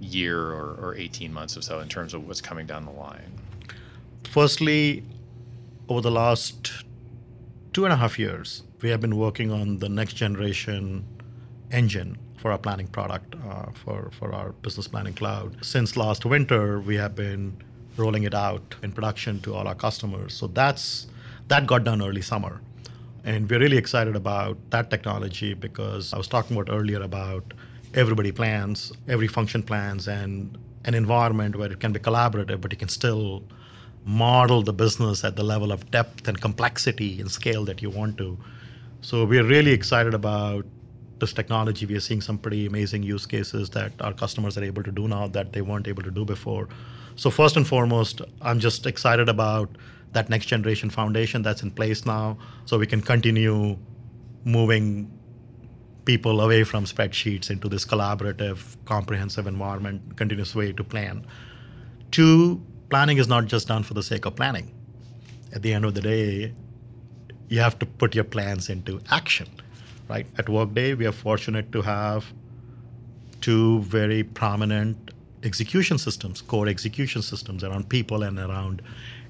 year 0.00 0.36
or, 0.36 0.76
or 0.80 0.96
18 0.96 1.32
months 1.32 1.56
or 1.56 1.62
so 1.62 1.78
in 1.78 1.88
terms 1.88 2.12
of 2.12 2.26
what's 2.26 2.40
coming 2.40 2.66
down 2.66 2.86
the 2.86 2.90
line? 2.90 3.38
Firstly, 4.24 5.04
over 5.88 6.00
the 6.00 6.10
last 6.10 6.72
two 7.72 7.84
and 7.84 7.92
a 7.92 7.96
half 7.96 8.18
years, 8.18 8.64
we 8.82 8.90
have 8.90 9.00
been 9.00 9.16
working 9.16 9.52
on 9.52 9.78
the 9.78 9.88
next 9.88 10.14
generation 10.14 11.04
engine 11.70 12.18
for 12.38 12.50
our 12.50 12.58
planning 12.58 12.88
product 12.88 13.36
uh, 13.48 13.66
for, 13.84 14.10
for 14.18 14.34
our 14.34 14.50
business 14.54 14.88
planning 14.88 15.14
cloud. 15.14 15.64
Since 15.64 15.96
last 15.96 16.24
winter, 16.24 16.80
we 16.80 16.96
have 16.96 17.14
been 17.14 17.62
rolling 17.96 18.24
it 18.24 18.34
out 18.34 18.74
in 18.82 18.90
production 18.90 19.38
to 19.42 19.54
all 19.54 19.68
our 19.68 19.76
customers. 19.76 20.34
So 20.34 20.48
that's 20.48 21.06
that 21.50 21.66
got 21.66 21.84
done 21.84 22.00
early 22.00 22.22
summer. 22.22 22.60
And 23.24 23.50
we're 23.50 23.58
really 23.58 23.76
excited 23.76 24.16
about 24.16 24.56
that 24.70 24.88
technology 24.88 25.52
because 25.52 26.14
I 26.14 26.16
was 26.16 26.28
talking 26.28 26.56
about 26.56 26.72
earlier 26.72 27.02
about 27.02 27.52
everybody 27.92 28.32
plans, 28.32 28.92
every 29.08 29.26
function 29.26 29.62
plans, 29.62 30.06
and 30.08 30.56
an 30.84 30.94
environment 30.94 31.56
where 31.56 31.70
it 31.70 31.80
can 31.80 31.92
be 31.92 32.00
collaborative, 32.00 32.60
but 32.60 32.72
you 32.72 32.78
can 32.78 32.88
still 32.88 33.42
model 34.04 34.62
the 34.62 34.72
business 34.72 35.24
at 35.24 35.34
the 35.36 35.42
level 35.42 35.72
of 35.72 35.90
depth 35.90 36.28
and 36.28 36.40
complexity 36.40 37.20
and 37.20 37.30
scale 37.30 37.64
that 37.64 37.82
you 37.82 37.90
want 37.90 38.16
to. 38.18 38.38
So 39.02 39.24
we're 39.24 39.44
really 39.44 39.72
excited 39.72 40.14
about 40.14 40.64
this 41.18 41.32
technology, 41.34 41.84
we 41.84 41.96
are 41.96 42.00
seeing 42.00 42.22
some 42.22 42.38
pretty 42.38 42.64
amazing 42.66 43.02
use 43.02 43.26
cases 43.26 43.68
that 43.70 43.92
our 44.00 44.14
customers 44.14 44.56
are 44.56 44.64
able 44.64 44.82
to 44.82 44.90
do 44.90 45.06
now 45.06 45.26
that 45.28 45.52
they 45.52 45.60
weren't 45.60 45.86
able 45.86 46.02
to 46.02 46.10
do 46.10 46.24
before. 46.24 46.66
So 47.16 47.28
first 47.28 47.58
and 47.58 47.66
foremost, 47.66 48.22
I'm 48.40 48.58
just 48.58 48.86
excited 48.86 49.28
about 49.28 49.68
that 50.12 50.28
next 50.28 50.46
generation 50.46 50.90
foundation 50.90 51.42
that's 51.42 51.62
in 51.62 51.70
place 51.70 52.04
now, 52.04 52.36
so 52.64 52.78
we 52.78 52.86
can 52.86 53.00
continue 53.00 53.76
moving 54.44 55.10
people 56.04 56.40
away 56.40 56.64
from 56.64 56.84
spreadsheets 56.84 57.50
into 57.50 57.68
this 57.68 57.84
collaborative, 57.84 58.76
comprehensive 58.84 59.46
environment, 59.46 60.16
continuous 60.16 60.54
way 60.54 60.72
to 60.72 60.82
plan. 60.82 61.24
Two, 62.10 62.60
planning 62.88 63.18
is 63.18 63.28
not 63.28 63.46
just 63.46 63.68
done 63.68 63.82
for 63.82 63.94
the 63.94 64.02
sake 64.02 64.24
of 64.24 64.34
planning. 64.34 64.74
At 65.52 65.62
the 65.62 65.72
end 65.72 65.84
of 65.84 65.94
the 65.94 66.00
day, 66.00 66.52
you 67.48 67.60
have 67.60 67.78
to 67.80 67.86
put 67.86 68.14
your 68.14 68.24
plans 68.24 68.68
into 68.68 69.00
action, 69.10 69.48
right? 70.08 70.26
At 70.38 70.48
Workday, 70.48 70.94
we 70.94 71.06
are 71.06 71.12
fortunate 71.12 71.70
to 71.72 71.82
have 71.82 72.24
two 73.40 73.80
very 73.82 74.22
prominent 74.22 75.12
execution 75.42 75.98
systems, 75.98 76.42
core 76.42 76.68
execution 76.68 77.22
systems 77.22 77.64
around 77.64 77.88
people 77.88 78.22
and 78.22 78.38
around 78.38 78.82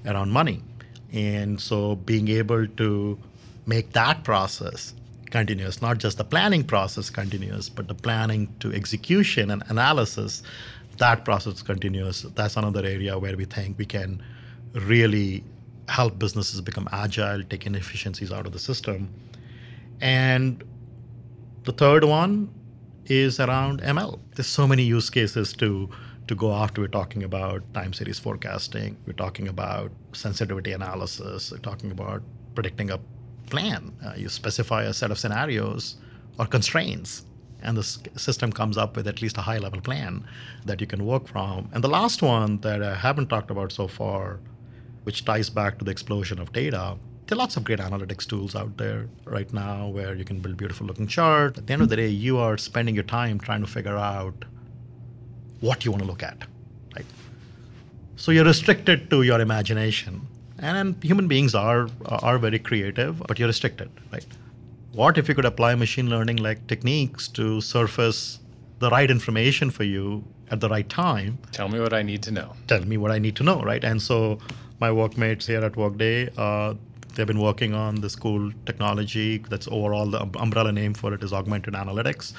around 0.05 0.31
money. 0.31 0.63
And 1.11 1.59
so 1.59 1.95
being 1.95 2.27
able 2.29 2.67
to 2.67 3.19
make 3.65 3.91
that 3.93 4.23
process 4.23 4.93
continuous, 5.29 5.81
not 5.81 5.97
just 5.97 6.17
the 6.17 6.23
planning 6.23 6.63
process 6.63 7.09
continuous, 7.09 7.69
but 7.69 7.87
the 7.87 7.95
planning 7.95 8.53
to 8.59 8.71
execution 8.73 9.51
and 9.51 9.63
analysis, 9.69 10.43
that 10.97 11.25
process 11.25 11.61
continuous. 11.61 12.21
That's 12.35 12.57
another 12.57 12.85
area 12.85 13.17
where 13.17 13.35
we 13.35 13.45
think 13.45 13.77
we 13.77 13.85
can 13.85 14.21
really 14.73 15.43
help 15.87 16.17
businesses 16.19 16.61
become 16.61 16.87
agile, 16.91 17.43
take 17.43 17.65
inefficiencies 17.65 18.31
out 18.31 18.45
of 18.45 18.53
the 18.53 18.59
system. 18.59 19.09
And 19.99 20.63
the 21.63 21.73
third 21.73 22.03
one 22.03 22.49
is 23.05 23.39
around 23.39 23.81
ML. 23.81 24.19
There's 24.35 24.47
so 24.47 24.67
many 24.67 24.83
use 24.83 25.09
cases 25.09 25.53
to 25.53 25.89
to 26.27 26.35
go 26.35 26.53
after. 26.53 26.81
We're 26.81 26.87
talking 26.87 27.23
about 27.23 27.61
time 27.73 27.93
series 27.93 28.19
forecasting. 28.19 28.97
We're 29.05 29.13
talking 29.13 29.47
about 29.47 29.91
sensitivity 30.13 30.71
analysis. 30.71 31.51
We're 31.51 31.57
talking 31.59 31.91
about 31.91 32.21
predicting 32.55 32.91
a 32.91 32.99
plan. 33.49 33.93
Uh, 34.05 34.13
you 34.15 34.29
specify 34.29 34.83
a 34.83 34.93
set 34.93 35.11
of 35.11 35.19
scenarios 35.19 35.97
or 36.39 36.45
constraints, 36.45 37.25
and 37.61 37.77
the 37.77 37.83
system 37.83 38.51
comes 38.51 38.77
up 38.77 38.95
with 38.95 39.07
at 39.07 39.21
least 39.21 39.37
a 39.37 39.41
high 39.41 39.57
level 39.57 39.81
plan 39.81 40.25
that 40.65 40.81
you 40.81 40.87
can 40.87 41.05
work 41.05 41.27
from. 41.27 41.69
And 41.73 41.83
the 41.83 41.89
last 41.89 42.21
one 42.21 42.59
that 42.61 42.81
I 42.81 42.95
haven't 42.95 43.27
talked 43.27 43.51
about 43.51 43.71
so 43.71 43.87
far, 43.87 44.39
which 45.03 45.25
ties 45.25 45.49
back 45.49 45.77
to 45.79 45.85
the 45.85 45.91
explosion 45.91 46.39
of 46.39 46.53
data, 46.53 46.97
there 47.27 47.35
are 47.37 47.39
lots 47.39 47.55
of 47.55 47.63
great 47.63 47.79
analytics 47.79 48.27
tools 48.27 48.55
out 48.55 48.77
there 48.77 49.07
right 49.25 49.51
now 49.53 49.87
where 49.87 50.15
you 50.15 50.25
can 50.25 50.39
build 50.39 50.57
beautiful 50.57 50.85
looking 50.85 51.07
charts. 51.07 51.57
At 51.57 51.67
the 51.67 51.73
end 51.73 51.81
of 51.81 51.89
the 51.89 51.95
day, 51.95 52.07
you 52.07 52.37
are 52.37 52.57
spending 52.57 52.93
your 52.93 53.05
time 53.05 53.39
trying 53.39 53.61
to 53.61 53.67
figure 53.67 53.97
out 53.97 54.45
what 55.61 55.85
you 55.85 55.91
want 55.91 56.03
to 56.03 56.07
look 56.07 56.23
at, 56.23 56.37
right? 56.95 57.05
So 58.15 58.31
you're 58.31 58.45
restricted 58.45 59.09
to 59.09 59.23
your 59.23 59.39
imagination. 59.39 60.27
And 60.59 61.03
human 61.03 61.27
beings 61.27 61.55
are 61.55 61.87
are 62.05 62.37
very 62.37 62.59
creative, 62.59 63.19
but 63.27 63.39
you're 63.39 63.47
restricted, 63.47 63.89
right? 64.11 64.25
What 64.93 65.17
if 65.17 65.29
you 65.29 65.33
could 65.33 65.45
apply 65.45 65.73
machine 65.75 66.09
learning 66.09 66.37
like 66.37 66.67
techniques 66.67 67.27
to 67.29 67.61
surface 67.61 68.39
the 68.79 68.89
right 68.89 69.09
information 69.09 69.71
for 69.71 69.83
you 69.83 70.23
at 70.51 70.59
the 70.59 70.69
right 70.69 70.87
time? 70.87 71.39
Tell 71.51 71.69
me 71.69 71.79
what 71.79 71.93
I 71.93 72.03
need 72.03 72.21
to 72.23 72.31
know. 72.31 72.53
Tell 72.67 72.85
me 72.85 72.97
what 72.97 73.11
I 73.11 73.17
need 73.17 73.35
to 73.37 73.43
know, 73.43 73.61
right? 73.61 73.83
And 73.83 74.01
so 74.01 74.37
my 74.79 74.91
workmates 74.91 75.47
here 75.47 75.63
at 75.63 75.75
Workday, 75.77 76.29
uh, 76.37 76.75
they've 77.15 77.27
been 77.27 77.39
working 77.39 77.73
on 77.73 78.01
this 78.01 78.15
cool 78.15 78.51
technology 78.65 79.37
that's 79.49 79.67
overall 79.67 80.07
the 80.07 80.21
umbrella 80.39 80.71
name 80.71 80.93
for 80.93 81.13
it 81.13 81.23
is 81.23 81.33
augmented 81.33 81.73
analytics, 81.73 82.33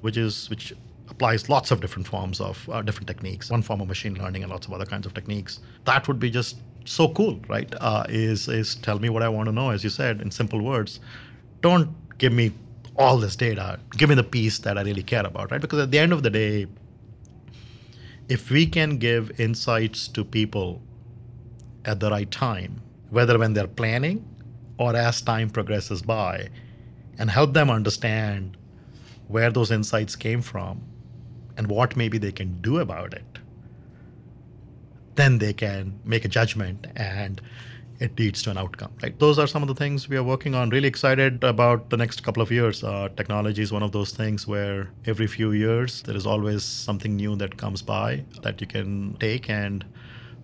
which 0.00 0.16
is 0.16 0.50
which 0.50 0.72
applies 1.10 1.48
lots 1.48 1.70
of 1.70 1.80
different 1.80 2.06
forms 2.06 2.40
of 2.40 2.68
uh, 2.68 2.82
different 2.82 3.06
techniques, 3.06 3.50
one 3.50 3.62
form 3.62 3.80
of 3.80 3.88
machine 3.88 4.14
learning 4.14 4.42
and 4.42 4.52
lots 4.52 4.66
of 4.66 4.72
other 4.72 4.86
kinds 4.86 5.06
of 5.06 5.14
techniques. 5.14 5.60
That 5.84 6.06
would 6.08 6.18
be 6.18 6.30
just 6.30 6.58
so 6.84 7.08
cool, 7.08 7.40
right? 7.48 7.72
Uh, 7.80 8.04
is 8.08 8.48
is 8.48 8.76
tell 8.76 8.98
me 8.98 9.08
what 9.08 9.22
I 9.22 9.28
want 9.28 9.46
to 9.46 9.52
know, 9.52 9.70
as 9.70 9.84
you 9.84 9.90
said 9.90 10.20
in 10.20 10.30
simple 10.30 10.62
words. 10.62 11.00
Don't 11.60 11.90
give 12.18 12.32
me 12.32 12.52
all 12.96 13.16
this 13.18 13.36
data. 13.36 13.78
Give 13.96 14.08
me 14.08 14.14
the 14.14 14.24
piece 14.24 14.58
that 14.60 14.76
I 14.76 14.82
really 14.82 15.02
care 15.02 15.26
about, 15.26 15.50
right? 15.50 15.60
Because 15.60 15.80
at 15.80 15.90
the 15.90 15.98
end 15.98 16.12
of 16.12 16.22
the 16.22 16.30
day, 16.30 16.66
if 18.28 18.50
we 18.50 18.66
can 18.66 18.98
give 18.98 19.40
insights 19.40 20.08
to 20.08 20.24
people 20.24 20.82
at 21.84 22.00
the 22.00 22.10
right 22.10 22.30
time, 22.30 22.82
whether 23.10 23.38
when 23.38 23.54
they're 23.54 23.66
planning 23.66 24.24
or 24.78 24.94
as 24.94 25.22
time 25.22 25.48
progresses 25.48 26.02
by, 26.02 26.48
and 27.18 27.30
help 27.30 27.52
them 27.52 27.70
understand 27.70 28.56
where 29.26 29.50
those 29.50 29.70
insights 29.70 30.14
came 30.14 30.40
from 30.40 30.80
and 31.58 31.66
what 31.66 31.96
maybe 31.96 32.16
they 32.16 32.32
can 32.32 32.58
do 32.62 32.78
about 32.78 33.12
it, 33.12 33.38
then 35.16 35.38
they 35.38 35.52
can 35.52 35.98
make 36.04 36.24
a 36.24 36.28
judgment 36.28 36.86
and 36.96 37.42
it 37.98 38.16
leads 38.16 38.42
to 38.42 38.50
an 38.50 38.58
outcome. 38.58 38.92
Right? 39.02 39.18
Those 39.18 39.40
are 39.40 39.48
some 39.48 39.62
of 39.62 39.68
the 39.68 39.74
things 39.74 40.08
we 40.08 40.16
are 40.16 40.22
working 40.22 40.54
on. 40.54 40.70
Really 40.70 40.86
excited 40.86 41.42
about 41.42 41.90
the 41.90 41.96
next 41.96 42.22
couple 42.22 42.40
of 42.40 42.52
years. 42.52 42.84
Uh, 42.84 43.08
technology 43.16 43.60
is 43.60 43.72
one 43.72 43.82
of 43.82 43.90
those 43.90 44.12
things 44.12 44.46
where 44.46 44.88
every 45.04 45.26
few 45.26 45.50
years 45.50 46.02
there 46.02 46.16
is 46.16 46.26
always 46.26 46.62
something 46.62 47.16
new 47.16 47.34
that 47.36 47.56
comes 47.56 47.82
by 47.82 48.24
that 48.42 48.60
you 48.60 48.68
can 48.68 49.16
take 49.18 49.50
and 49.50 49.84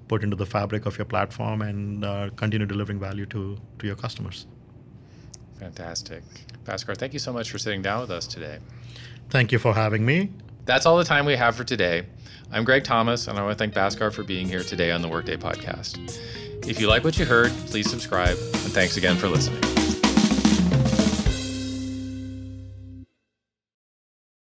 put 0.08 0.24
into 0.24 0.36
the 0.36 0.46
fabric 0.46 0.84
of 0.84 0.98
your 0.98 1.04
platform 1.04 1.62
and 1.62 2.04
uh, 2.04 2.28
continue 2.36 2.66
delivering 2.66 2.98
value 2.98 3.26
to 3.26 3.56
to 3.78 3.86
your 3.86 3.96
customers. 3.96 4.46
Fantastic, 5.60 6.24
Bhaskar. 6.64 6.96
Thank 6.96 7.12
you 7.12 7.20
so 7.20 7.32
much 7.32 7.50
for 7.52 7.58
sitting 7.58 7.82
down 7.82 8.00
with 8.00 8.10
us 8.10 8.26
today. 8.26 8.58
Thank 9.30 9.52
you 9.52 9.60
for 9.60 9.72
having 9.72 10.04
me. 10.04 10.30
That's 10.64 10.86
all 10.86 10.96
the 10.96 11.04
time 11.04 11.26
we 11.26 11.36
have 11.36 11.54
for 11.56 11.64
today. 11.64 12.06
I'm 12.50 12.64
Greg 12.64 12.84
Thomas, 12.84 13.28
and 13.28 13.38
I 13.38 13.42
want 13.42 13.56
to 13.56 13.58
thank 13.58 13.74
Bhaskar 13.74 14.12
for 14.12 14.22
being 14.22 14.46
here 14.46 14.62
today 14.62 14.90
on 14.90 15.02
the 15.02 15.08
Workday 15.08 15.36
Podcast. 15.36 16.18
If 16.66 16.80
you 16.80 16.88
like 16.88 17.04
what 17.04 17.18
you 17.18 17.26
heard, 17.26 17.52
please 17.66 17.90
subscribe, 17.90 18.38
and 18.38 18.72
thanks 18.72 18.96
again 18.96 19.16
for 19.16 19.28
listening. 19.28 19.83